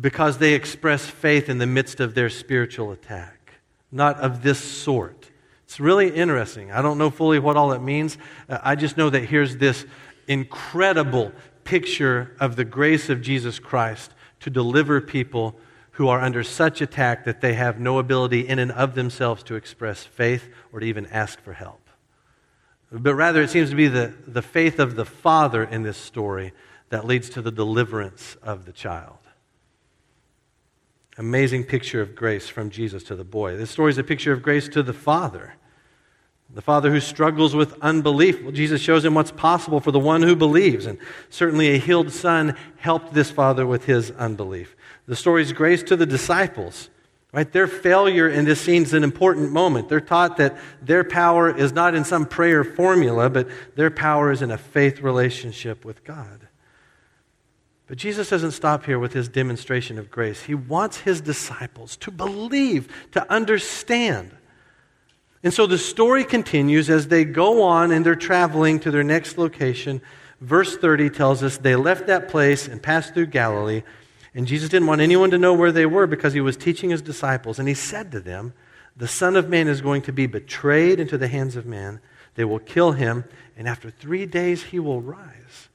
because 0.00 0.38
they 0.38 0.54
express 0.54 1.04
faith 1.04 1.48
in 1.48 1.58
the 1.58 1.66
midst 1.66 2.00
of 2.00 2.14
their 2.14 2.30
spiritual 2.30 2.92
attack. 2.92 3.54
Not 3.90 4.18
of 4.20 4.42
this 4.42 4.58
sort. 4.58 5.30
It's 5.64 5.80
really 5.80 6.08
interesting. 6.08 6.72
I 6.72 6.82
don't 6.82 6.98
know 6.98 7.10
fully 7.10 7.38
what 7.38 7.56
all 7.56 7.72
it 7.72 7.82
means. 7.82 8.18
Uh, 8.48 8.58
I 8.62 8.74
just 8.74 8.96
know 8.96 9.10
that 9.10 9.24
here's 9.24 9.56
this 9.56 9.84
incredible 10.26 11.32
picture 11.64 12.34
of 12.40 12.56
the 12.56 12.64
grace 12.64 13.08
of 13.08 13.20
Jesus 13.20 13.58
Christ 13.58 14.12
to 14.40 14.50
deliver 14.50 15.00
people 15.00 15.56
who 15.92 16.08
are 16.08 16.20
under 16.20 16.42
such 16.42 16.80
attack 16.80 17.24
that 17.24 17.40
they 17.40 17.54
have 17.54 17.78
no 17.78 17.98
ability 17.98 18.48
in 18.48 18.58
and 18.58 18.72
of 18.72 18.94
themselves 18.94 19.42
to 19.44 19.54
express 19.54 20.04
faith 20.04 20.48
or 20.72 20.80
to 20.80 20.86
even 20.86 21.06
ask 21.06 21.40
for 21.40 21.52
help. 21.52 21.79
But 22.92 23.14
rather, 23.14 23.40
it 23.40 23.50
seems 23.50 23.70
to 23.70 23.76
be 23.76 23.88
the, 23.88 24.12
the 24.26 24.42
faith 24.42 24.78
of 24.80 24.96
the 24.96 25.04
father 25.04 25.62
in 25.62 25.82
this 25.82 25.96
story 25.96 26.52
that 26.88 27.04
leads 27.04 27.30
to 27.30 27.42
the 27.42 27.52
deliverance 27.52 28.36
of 28.42 28.64
the 28.64 28.72
child. 28.72 29.18
Amazing 31.16 31.64
picture 31.64 32.00
of 32.00 32.16
grace 32.16 32.48
from 32.48 32.70
Jesus 32.70 33.04
to 33.04 33.14
the 33.14 33.24
boy. 33.24 33.56
This 33.56 33.70
story 33.70 33.90
is 33.90 33.98
a 33.98 34.04
picture 34.04 34.32
of 34.32 34.42
grace 34.42 34.68
to 34.70 34.82
the 34.82 34.92
father. 34.92 35.54
The 36.52 36.62
father 36.62 36.90
who 36.90 36.98
struggles 36.98 37.54
with 37.54 37.78
unbelief. 37.80 38.42
Well, 38.42 38.50
Jesus 38.50 38.80
shows 38.80 39.04
him 39.04 39.14
what's 39.14 39.30
possible 39.30 39.78
for 39.78 39.92
the 39.92 40.00
one 40.00 40.22
who 40.22 40.34
believes. 40.34 40.86
And 40.86 40.98
certainly 41.28 41.68
a 41.68 41.78
healed 41.78 42.10
son 42.10 42.56
helped 42.78 43.14
this 43.14 43.30
father 43.30 43.66
with 43.66 43.84
his 43.84 44.10
unbelief. 44.12 44.74
The 45.06 45.14
story 45.14 45.42
is 45.42 45.52
grace 45.52 45.84
to 45.84 45.96
the 45.96 46.06
disciples 46.06 46.90
Right? 47.32 47.50
Their 47.50 47.68
failure 47.68 48.28
in 48.28 48.44
this 48.44 48.60
scene 48.60 48.82
is 48.82 48.92
an 48.92 49.04
important 49.04 49.52
moment. 49.52 49.88
They're 49.88 50.00
taught 50.00 50.36
that 50.38 50.58
their 50.82 51.04
power 51.04 51.56
is 51.56 51.72
not 51.72 51.94
in 51.94 52.04
some 52.04 52.26
prayer 52.26 52.64
formula, 52.64 53.30
but 53.30 53.48
their 53.76 53.90
power 53.90 54.32
is 54.32 54.42
in 54.42 54.50
a 54.50 54.58
faith 54.58 55.00
relationship 55.00 55.84
with 55.84 56.02
God. 56.02 56.48
But 57.86 57.98
Jesus 57.98 58.30
doesn't 58.30 58.52
stop 58.52 58.84
here 58.84 58.98
with 58.98 59.12
his 59.12 59.28
demonstration 59.28 59.98
of 59.98 60.10
grace. 60.10 60.42
He 60.42 60.54
wants 60.54 60.98
his 60.98 61.20
disciples 61.20 61.96
to 61.98 62.10
believe, 62.10 62.88
to 63.12 63.32
understand. 63.32 64.32
And 65.42 65.54
so 65.54 65.66
the 65.66 65.78
story 65.78 66.24
continues 66.24 66.90
as 66.90 67.08
they 67.08 67.24
go 67.24 67.62
on 67.62 67.92
and 67.92 68.04
they're 68.04 68.14
traveling 68.14 68.80
to 68.80 68.90
their 68.90 69.04
next 69.04 69.38
location. 69.38 70.02
Verse 70.40 70.76
30 70.76 71.10
tells 71.10 71.42
us 71.42 71.58
they 71.58 71.76
left 71.76 72.06
that 72.08 72.28
place 72.28 72.66
and 72.66 72.82
passed 72.82 73.14
through 73.14 73.26
Galilee 73.26 73.82
And 74.34 74.46
Jesus 74.46 74.68
didn't 74.68 74.86
want 74.88 75.00
anyone 75.00 75.30
to 75.30 75.38
know 75.38 75.54
where 75.54 75.72
they 75.72 75.86
were 75.86 76.06
because 76.06 76.32
he 76.32 76.40
was 76.40 76.56
teaching 76.56 76.90
his 76.90 77.02
disciples. 77.02 77.58
And 77.58 77.66
he 77.66 77.74
said 77.74 78.12
to 78.12 78.20
them, 78.20 78.52
The 78.96 79.08
Son 79.08 79.36
of 79.36 79.48
Man 79.48 79.66
is 79.66 79.80
going 79.80 80.02
to 80.02 80.12
be 80.12 80.26
betrayed 80.26 81.00
into 81.00 81.18
the 81.18 81.28
hands 81.28 81.56
of 81.56 81.66
men. 81.66 82.00
They 82.34 82.44
will 82.44 82.60
kill 82.60 82.92
him, 82.92 83.24
and 83.56 83.66
after 83.68 83.90
three 83.90 84.24
days 84.26 84.62
he 84.62 84.78
will 84.78 85.00
rise. 85.00 85.68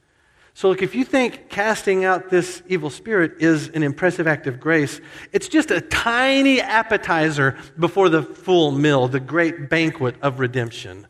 So, 0.53 0.69
look, 0.69 0.81
if 0.81 0.95
you 0.95 1.03
think 1.03 1.49
casting 1.49 2.05
out 2.05 2.29
this 2.29 2.63
evil 2.67 2.89
spirit 2.89 3.33
is 3.39 3.67
an 3.67 3.83
impressive 3.83 4.25
act 4.25 4.47
of 4.47 4.57
grace, 4.57 5.01
it's 5.33 5.49
just 5.49 5.69
a 5.69 5.81
tiny 5.81 6.61
appetizer 6.61 7.57
before 7.77 8.07
the 8.07 8.23
full 8.23 8.71
meal, 8.71 9.09
the 9.09 9.19
great 9.19 9.69
banquet 9.69 10.15
of 10.21 10.39
redemption. 10.39 11.07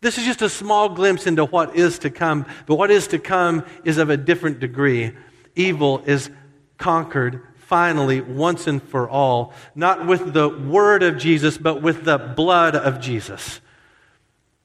This 0.00 0.16
is 0.16 0.24
just 0.24 0.42
a 0.42 0.48
small 0.48 0.90
glimpse 0.90 1.26
into 1.26 1.44
what 1.44 1.74
is 1.74 1.98
to 2.00 2.10
come, 2.10 2.46
but 2.66 2.76
what 2.76 2.92
is 2.92 3.08
to 3.08 3.18
come 3.18 3.64
is 3.82 3.98
of 3.98 4.10
a 4.10 4.16
different 4.16 4.60
degree. 4.60 5.12
Evil 5.56 6.04
is 6.06 6.30
conquered 6.84 7.40
finally, 7.56 8.20
once 8.20 8.66
and 8.66 8.82
for 8.82 9.08
all, 9.08 9.54
not 9.74 10.06
with 10.06 10.34
the 10.34 10.50
word 10.50 11.02
of 11.02 11.16
Jesus, 11.16 11.56
but 11.56 11.80
with 11.80 12.04
the 12.04 12.18
blood 12.18 12.76
of 12.76 13.00
Jesus. 13.00 13.62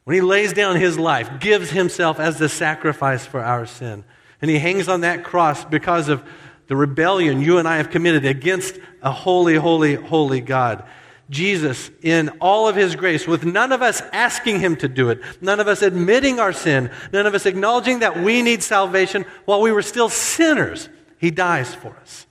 When 0.03 0.15
he 0.15 0.21
lays 0.21 0.51
down 0.51 0.75
his 0.75 0.99
life, 0.99 1.39
gives 1.39 1.69
himself 1.69 2.19
as 2.19 2.37
the 2.37 2.49
sacrifice 2.49 3.25
for 3.25 3.39
our 3.39 3.65
sin, 3.65 4.03
and 4.41 4.51
he 4.51 4.59
hangs 4.59 4.89
on 4.89 4.99
that 5.01 5.23
cross 5.23 5.63
because 5.63 6.09
of 6.09 6.21
the 6.67 6.75
rebellion 6.75 7.39
you 7.39 7.57
and 7.57 7.65
I 7.65 7.77
have 7.77 7.89
committed 7.89 8.25
against 8.25 8.77
a 9.01 9.13
holy, 9.13 9.55
holy, 9.55 9.95
holy 9.95 10.41
God. 10.41 10.83
Jesus, 11.29 11.89
in 12.01 12.27
all 12.41 12.67
of 12.67 12.75
his 12.75 12.97
grace, 12.97 13.25
with 13.25 13.45
none 13.45 13.71
of 13.71 13.81
us 13.81 14.01
asking 14.11 14.59
him 14.59 14.75
to 14.75 14.89
do 14.89 15.09
it, 15.09 15.21
none 15.39 15.61
of 15.61 15.69
us 15.69 15.81
admitting 15.83 16.37
our 16.41 16.51
sin, 16.51 16.91
none 17.13 17.25
of 17.25 17.33
us 17.33 17.45
acknowledging 17.45 17.99
that 17.99 18.21
we 18.21 18.41
need 18.41 18.61
salvation 18.61 19.23
while 19.45 19.61
we 19.61 19.71
were 19.71 19.81
still 19.81 20.09
sinners, 20.09 20.89
he 21.19 21.31
dies 21.31 21.75
for 21.75 21.95
us. 21.97 22.25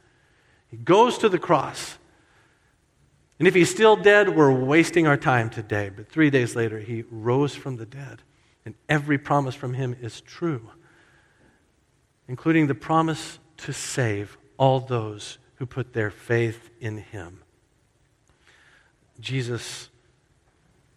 He 0.68 0.78
goes 0.78 1.18
to 1.18 1.28
the 1.28 1.39
cross. 1.39 1.99
And 3.39 3.47
if 3.47 3.55
he's 3.55 3.70
still 3.70 3.97
dead, 3.97 4.34
we're 4.34 4.53
wasting 4.53 5.07
our 5.07 5.16
time 5.16 5.51
today. 5.51 5.91
But 5.95 6.09
three 6.09 6.30
days 6.30 6.57
later, 6.57 6.80
he 6.80 7.05
rose 7.11 7.55
from 7.55 7.76
the 7.76 7.86
dead. 7.86 8.22
And 8.64 8.74
every 8.89 9.18
promise 9.18 9.55
from 9.55 9.74
him 9.74 9.95
is 10.01 10.20
true, 10.22 10.70
including 12.26 12.66
the 12.66 12.74
promise 12.74 13.39
to 13.59 13.72
save 13.72 14.36
all 14.57 14.80
those 14.80 15.39
who 15.57 15.66
put 15.66 15.93
their 15.93 16.11
faith 16.11 16.70
in 16.80 16.99
him. 16.99 17.43
Jesus 19.20 19.91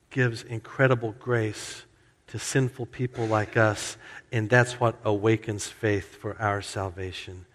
gives 0.10 0.44
incredible 0.44 1.14
grace 1.20 1.84
to 2.28 2.40
sinful 2.40 2.86
people 2.86 3.26
like 3.26 3.58
us, 3.58 3.98
and 4.32 4.50
that's 4.50 4.80
what 4.80 4.98
awakens 5.04 5.68
faith 5.68 6.16
for 6.16 6.40
our 6.40 6.62
salvation. 6.62 7.46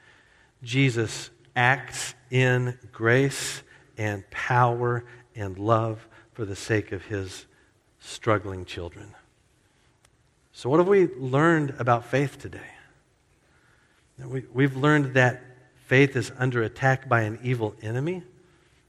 Jesus 0.63 1.31
acts 1.55 2.15
in 2.31 2.79
grace 2.93 3.63
and 3.97 4.29
power 4.31 5.05
and 5.35 5.59
love 5.59 6.07
for 6.33 6.45
the 6.45 6.57
sake 6.57 6.93
of 6.93 7.05
his 7.07 7.47
struggling 7.99 8.65
children. 8.65 9.15
So, 10.53 10.71
what 10.71 10.79
have 10.79 10.89
we 10.89 11.09
learned 11.15 11.75
about 11.79 12.07
faith 12.07 12.39
today? 12.39 12.61
We, 14.25 14.65
have 14.65 14.77
learned 14.77 15.15
that 15.15 15.43
faith 15.85 16.17
is 16.17 16.33
under 16.39 16.63
attack 16.63 17.09
by 17.09 17.23
an 17.23 17.39
evil 17.43 17.75
enemy. 17.83 18.23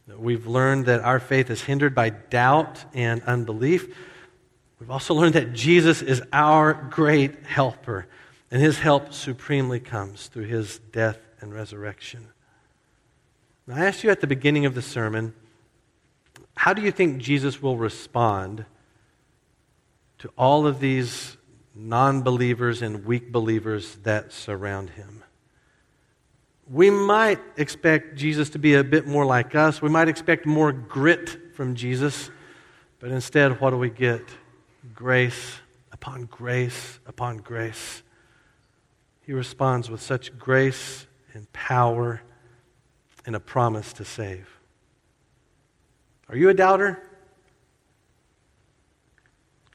We've 0.08 0.48
learned 0.48 0.86
that 0.86 1.02
our 1.02 1.20
faith 1.20 1.50
is 1.50 1.62
hindered 1.62 1.94
by 1.94 2.12
doubt 2.12 2.86
and 2.94 3.22
unbelief. 3.24 3.94
We've 4.80 4.92
also 4.92 5.14
learned 5.14 5.34
that 5.34 5.52
Jesus 5.52 6.02
is 6.02 6.22
our 6.32 6.74
great 6.74 7.46
helper, 7.46 8.08
and 8.50 8.62
his 8.62 8.80
help 8.80 9.12
supremely 9.12 9.82
comes 9.82 10.28
through 10.28 10.46
his 10.46 10.80
death 10.94 11.20
and 11.40 11.54
resurrection. 11.54 12.30
Now, 13.66 13.76
I 13.76 13.86
asked 13.86 14.04
you 14.04 14.10
at 14.10 14.22
the 14.22 14.28
beginning 14.28 14.66
of 14.66 14.76
the 14.76 14.82
sermon, 14.82 15.34
how 16.56 16.74
do 16.74 16.82
you 16.82 16.92
think 16.92 17.22
Jesus 17.22 17.62
will 17.62 17.78
respond 17.78 18.66
to 20.20 20.30
all 20.38 20.66
of 20.66 20.80
these 20.80 21.38
non 21.76 22.22
believers 22.22 22.82
and 22.82 23.06
weak 23.06 23.32
believers 23.32 23.98
that 24.04 24.32
surround 24.32 24.92
him? 24.92 25.24
We 26.70 26.90
might 26.90 27.40
expect 27.56 28.16
Jesus 28.16 28.50
to 28.52 28.60
be 28.60 28.74
a 28.74 28.84
bit 28.84 29.08
more 29.08 29.26
like 29.26 29.56
us. 29.56 29.82
We 29.82 29.90
might 29.90 30.10
expect 30.10 30.46
more 30.46 30.72
grit 30.72 31.56
from 31.56 31.76
Jesus. 31.76 32.30
But 33.00 33.12
instead, 33.12 33.62
what 33.62 33.70
do 33.70 33.78
we 33.78 33.90
get? 33.90 34.22
Grace 34.94 35.60
upon 35.92 36.26
grace 36.26 37.00
upon 37.06 37.38
grace. 37.38 38.04
He 39.22 39.34
responds 39.34 39.90
with 39.90 40.02
such 40.02 40.38
grace 40.38 41.07
and 41.38 41.54
power 41.54 42.20
and 43.28 43.36
a 43.36 43.40
promise 43.40 43.94
to 43.94 44.04
save. 44.04 44.50
Are 46.30 46.36
you 46.36 46.50
a 46.50 46.54
doubter? 46.54 47.04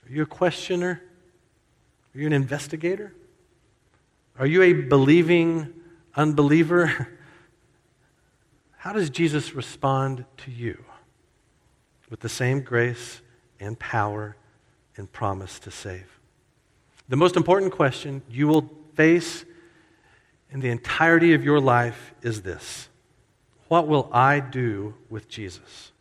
Are 0.04 0.12
you 0.12 0.22
a 0.22 0.26
questioner? 0.26 1.00
Are 2.12 2.18
you 2.18 2.26
an 2.26 2.32
investigator? 2.32 3.14
Are 4.40 4.46
you 4.46 4.62
a 4.62 4.72
believing 4.72 5.72
unbeliever? 6.16 7.08
How 8.78 8.92
does 8.92 9.08
Jesus 9.08 9.54
respond 9.54 10.24
to 10.38 10.50
you? 10.50 10.84
With 12.10 12.20
the 12.20 12.28
same 12.28 12.62
grace 12.62 13.22
and 13.60 13.78
power 13.78 14.36
and 14.96 15.10
promise 15.12 15.60
to 15.60 15.70
save. 15.70 16.18
The 17.08 17.16
most 17.16 17.36
important 17.36 17.70
question 17.70 18.22
you 18.28 18.48
will 18.48 18.68
face 18.96 19.44
in 20.52 20.60
the 20.60 20.68
entirety 20.68 21.34
of 21.34 21.42
your 21.42 21.60
life 21.60 22.14
is 22.22 22.42
this 22.42 22.88
What 23.68 23.88
will 23.88 24.08
I 24.12 24.40
do 24.40 24.94
with 25.08 25.28
Jesus? 25.28 25.92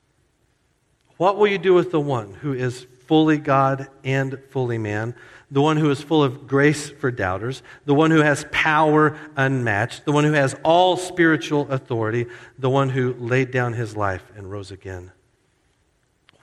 What 1.17 1.37
will 1.37 1.47
you 1.47 1.57
do 1.57 1.73
with 1.73 1.91
the 1.91 1.99
one 1.99 2.33
who 2.33 2.53
is 2.53 2.85
fully 3.05 3.37
God 3.37 3.87
and 4.03 4.39
fully 4.49 4.77
man, 4.77 5.13
the 5.51 5.61
one 5.61 5.77
who 5.77 5.89
is 5.91 6.01
full 6.01 6.23
of 6.23 6.47
grace 6.47 6.89
for 6.89 7.11
doubters, 7.11 7.61
the 7.85 7.93
one 7.93 8.09
who 8.09 8.21
has 8.21 8.45
power 8.51 9.17
unmatched, 9.35 10.05
the 10.05 10.11
one 10.11 10.23
who 10.23 10.33
has 10.33 10.55
all 10.63 10.97
spiritual 10.97 11.69
authority, 11.69 12.25
the 12.57 12.69
one 12.69 12.89
who 12.89 13.13
laid 13.13 13.51
down 13.51 13.73
his 13.73 13.95
life 13.95 14.23
and 14.35 14.49
rose 14.49 14.71
again? 14.71 15.11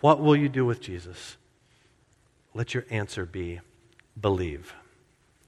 What 0.01 0.21
will 0.21 0.37
you 0.37 0.49
do 0.49 0.65
with 0.65 0.81
Jesus? 0.81 1.37
Let 2.55 2.73
your 2.73 2.85
answer 2.91 3.27
be 3.27 3.61
believe. 4.21 4.75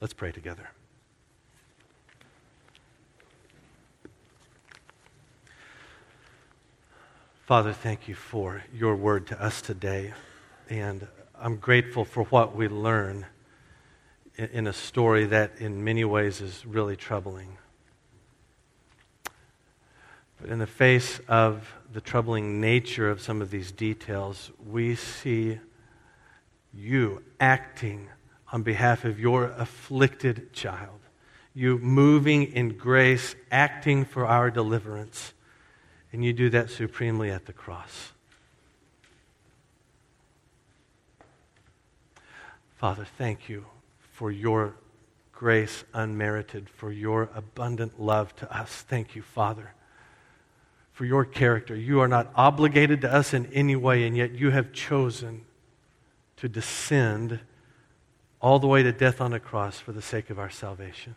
Let's 0.01 0.15
pray 0.15 0.33
together. 0.33 0.71
Father, 7.51 7.73
thank 7.73 8.07
you 8.07 8.15
for 8.15 8.63
your 8.73 8.95
word 8.95 9.27
to 9.27 9.43
us 9.43 9.61
today. 9.61 10.15
And 10.69 11.09
I'm 11.37 11.57
grateful 11.57 12.05
for 12.05 12.23
what 12.27 12.55
we 12.55 12.69
learn 12.69 13.27
in 14.37 14.69
a 14.69 14.73
story 14.73 15.25
that, 15.25 15.55
in 15.59 15.83
many 15.83 16.05
ways, 16.05 16.41
is 16.41 16.65
really 16.65 16.95
troubling. 16.95 17.59
But 20.41 20.51
in 20.51 20.61
the 20.61 20.67
face 20.69 21.21
of 21.27 21.75
the 21.93 22.01
troubling 22.01 22.61
nature 22.61 23.11
of 23.11 23.21
some 23.21 23.43
of 23.43 23.51
these 23.51 23.73
details, 23.73 24.53
we 24.65 24.95
see 24.95 25.59
you 26.73 27.25
acting 27.41 28.11
on 28.53 28.63
behalf 28.63 29.05
of 29.05 29.19
your 29.19 29.47
afflicted 29.59 30.53
child, 30.53 31.01
you 31.53 31.79
moving 31.79 32.45
in 32.45 32.77
grace, 32.77 33.35
acting 33.51 34.05
for 34.05 34.25
our 34.25 34.53
deliverance. 34.53 35.33
And 36.13 36.25
you 36.25 36.33
do 36.33 36.51
that 36.51 36.71
supremely 36.71 37.31
at 37.31 37.47
the 37.47 37.53
cross. 37.53 38.13
Father, 42.77 43.07
thank 43.19 43.49
you 43.49 43.67
for 44.13 44.31
your 44.31 44.75
grace 45.33 45.85
unmerited, 45.95 46.69
for 46.69 46.91
your 46.91 47.31
abundant 47.35 48.01
love 48.01 48.35
to 48.37 48.55
us. 48.55 48.85
Thank 48.89 49.15
you, 49.15 49.23
Father, 49.23 49.75
for 50.93 51.05
your 51.05 51.25
character. 51.25 51.75
You 51.75 52.01
are 52.01 52.09
not 52.09 52.31
obligated 52.35 53.01
to 53.03 53.13
us 53.13 53.33
in 53.33 53.47
any 53.53 53.77
way, 53.77 54.07
and 54.07 54.17
yet 54.17 54.33
you 54.33 54.51
have 54.51 54.73
chosen 54.73 55.47
to 56.37 56.49
descend 56.49 57.41
all 58.41 58.59
the 58.59 58.67
way 58.67 58.83
to 58.83 58.93
death 58.93 59.21
on 59.21 59.33
a 59.33 59.41
cross 59.41 59.79
for 59.79 59.93
the 59.93 60.03
sake 60.03 60.31
of 60.31 60.39
our 60.39 60.51
salvation. 60.51 61.15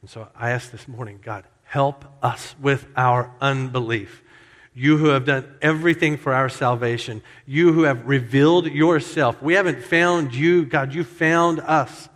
And 0.00 0.10
so 0.10 0.28
I 0.36 0.50
ask 0.50 0.70
this 0.70 0.88
morning, 0.88 1.20
God, 1.22 1.44
help 1.68 2.02
us 2.22 2.54
with 2.58 2.86
our 2.96 3.30
unbelief. 3.42 4.22
You 4.72 4.96
who 4.96 5.08
have 5.08 5.26
done 5.26 5.46
everything 5.60 6.16
for 6.16 6.32
our 6.32 6.48
salvation, 6.48 7.22
you 7.46 7.74
who 7.74 7.82
have 7.82 8.08
revealed 8.08 8.66
yourself. 8.66 9.42
We 9.42 9.52
haven't 9.52 9.82
found 9.82 10.34
you, 10.34 10.64
God, 10.64 10.94
you 10.94 11.04
found 11.04 11.60
us. 11.60 12.08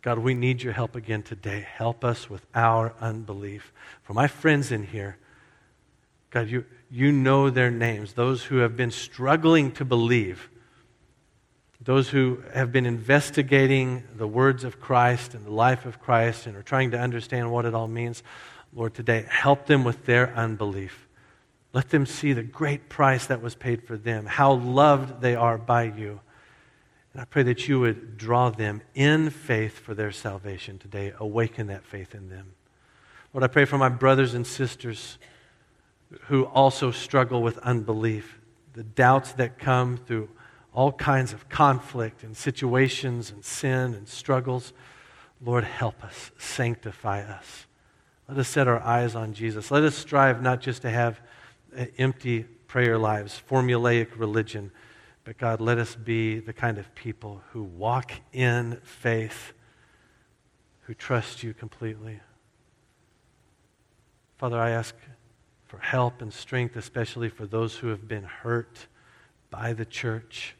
God, 0.00 0.18
we 0.18 0.32
need 0.34 0.62
your 0.62 0.72
help 0.72 0.96
again 0.96 1.22
today. 1.22 1.66
Help 1.76 2.04
us 2.04 2.30
with 2.30 2.46
our 2.54 2.94
unbelief. 3.00 3.70
For 4.02 4.14
my 4.14 4.28
friends 4.28 4.72
in 4.72 4.84
here, 4.84 5.18
God, 6.30 6.48
you, 6.48 6.64
you 6.90 7.12
know 7.12 7.50
their 7.50 7.70
names, 7.70 8.14
those 8.14 8.44
who 8.44 8.58
have 8.58 8.76
been 8.76 8.90
struggling 8.90 9.72
to 9.72 9.84
believe 9.84 10.48
those 11.84 12.08
who 12.08 12.42
have 12.54 12.72
been 12.72 12.86
investigating 12.86 14.02
the 14.16 14.26
words 14.26 14.64
of 14.64 14.80
Christ 14.80 15.34
and 15.34 15.44
the 15.44 15.50
life 15.50 15.84
of 15.84 16.00
Christ 16.00 16.46
and 16.46 16.56
are 16.56 16.62
trying 16.62 16.92
to 16.92 16.98
understand 16.98 17.52
what 17.52 17.66
it 17.66 17.74
all 17.74 17.88
means, 17.88 18.22
Lord, 18.74 18.94
today. 18.94 19.24
Help 19.28 19.66
them 19.66 19.84
with 19.84 20.04
their 20.04 20.34
unbelief. 20.34 21.06
Let 21.72 21.90
them 21.90 22.06
see 22.06 22.32
the 22.32 22.42
great 22.42 22.88
price 22.88 23.26
that 23.26 23.42
was 23.42 23.54
paid 23.54 23.84
for 23.84 23.96
them, 23.96 24.26
how 24.26 24.54
loved 24.54 25.20
they 25.20 25.34
are 25.34 25.58
by 25.58 25.84
you. 25.84 26.20
And 27.12 27.22
I 27.22 27.24
pray 27.24 27.44
that 27.44 27.68
you 27.68 27.80
would 27.80 28.16
draw 28.16 28.50
them 28.50 28.82
in 28.94 29.30
faith 29.30 29.78
for 29.78 29.94
their 29.94 30.10
salvation 30.10 30.78
today. 30.78 31.12
Awaken 31.18 31.68
that 31.68 31.84
faith 31.84 32.14
in 32.14 32.28
them. 32.28 32.54
Lord, 33.32 33.44
I 33.44 33.48
pray 33.48 33.64
for 33.64 33.78
my 33.78 33.88
brothers 33.88 34.34
and 34.34 34.46
sisters 34.46 35.18
who 36.22 36.44
also 36.44 36.90
struggle 36.90 37.42
with 37.42 37.58
unbelief, 37.58 38.40
the 38.72 38.84
doubts 38.84 39.32
that 39.32 39.58
come 39.58 39.96
through 39.96 40.28
all 40.72 40.92
kinds 40.92 41.32
of 41.32 41.48
conflict 41.48 42.24
and 42.24 42.36
situations 42.36 43.30
and 43.30 43.44
sin 43.44 43.94
and 43.94 44.08
struggles. 44.08 44.72
Lord, 45.44 45.64
help 45.64 46.02
us, 46.02 46.32
sanctify 46.36 47.22
us. 47.22 47.66
Let 48.28 48.38
us 48.38 48.48
set 48.48 48.68
our 48.68 48.80
eyes 48.80 49.14
on 49.14 49.34
Jesus. 49.34 49.70
Let 49.70 49.82
us 49.82 49.94
strive 49.94 50.40
not 50.40 50.60
just 50.60 50.82
to 50.82 50.90
have 50.90 51.20
uh, 51.76 51.86
empty 51.98 52.44
prayer 52.44 52.98
lives, 52.98 53.40
formulaic 53.48 54.18
religion, 54.18 54.70
but 55.24 55.38
God, 55.38 55.60
let 55.60 55.78
us 55.78 55.94
be 55.94 56.38
the 56.40 56.52
kind 56.52 56.78
of 56.78 56.94
people 56.94 57.42
who 57.50 57.62
walk 57.62 58.12
in 58.32 58.80
faith, 58.82 59.52
who 60.82 60.94
trust 60.94 61.42
you 61.42 61.54
completely. 61.54 62.20
Father, 64.36 64.58
I 64.58 64.70
ask 64.70 64.94
for 65.66 65.78
help 65.78 66.20
and 66.20 66.32
strength, 66.32 66.76
especially 66.76 67.28
for 67.28 67.46
those 67.46 67.76
who 67.76 67.88
have 67.88 68.06
been 68.08 68.24
hurt 68.24 68.86
by 69.50 69.72
the 69.72 69.84
church. 69.84 70.56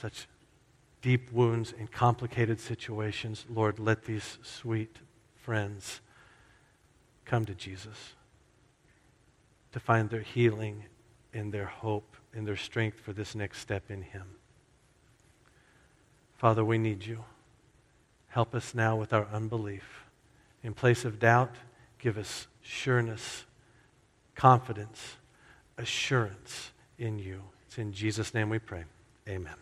Such 0.00 0.26
deep 1.00 1.32
wounds 1.32 1.74
and 1.78 1.90
complicated 1.90 2.60
situations. 2.60 3.44
Lord, 3.50 3.78
let 3.78 4.04
these 4.04 4.38
sweet 4.42 4.98
friends 5.42 6.00
come 7.24 7.44
to 7.44 7.54
Jesus 7.54 8.14
to 9.72 9.80
find 9.80 10.10
their 10.10 10.20
healing 10.20 10.84
and 11.32 11.52
their 11.52 11.66
hope 11.66 12.16
and 12.34 12.46
their 12.46 12.56
strength 12.56 13.00
for 13.00 13.12
this 13.12 13.34
next 13.34 13.58
step 13.58 13.90
in 13.90 14.02
Him. 14.02 14.24
Father, 16.34 16.64
we 16.64 16.78
need 16.78 17.04
you. 17.04 17.24
Help 18.28 18.54
us 18.54 18.74
now 18.74 18.96
with 18.96 19.12
our 19.12 19.26
unbelief. 19.32 20.04
In 20.62 20.74
place 20.74 21.04
of 21.04 21.18
doubt, 21.18 21.54
give 21.98 22.16
us 22.16 22.46
sureness, 22.62 23.44
confidence, 24.34 25.16
assurance 25.76 26.72
in 26.98 27.18
you. 27.18 27.42
It's 27.66 27.78
in 27.78 27.92
Jesus' 27.92 28.34
name 28.34 28.48
we 28.48 28.58
pray. 28.58 28.84
Amen. 29.28 29.54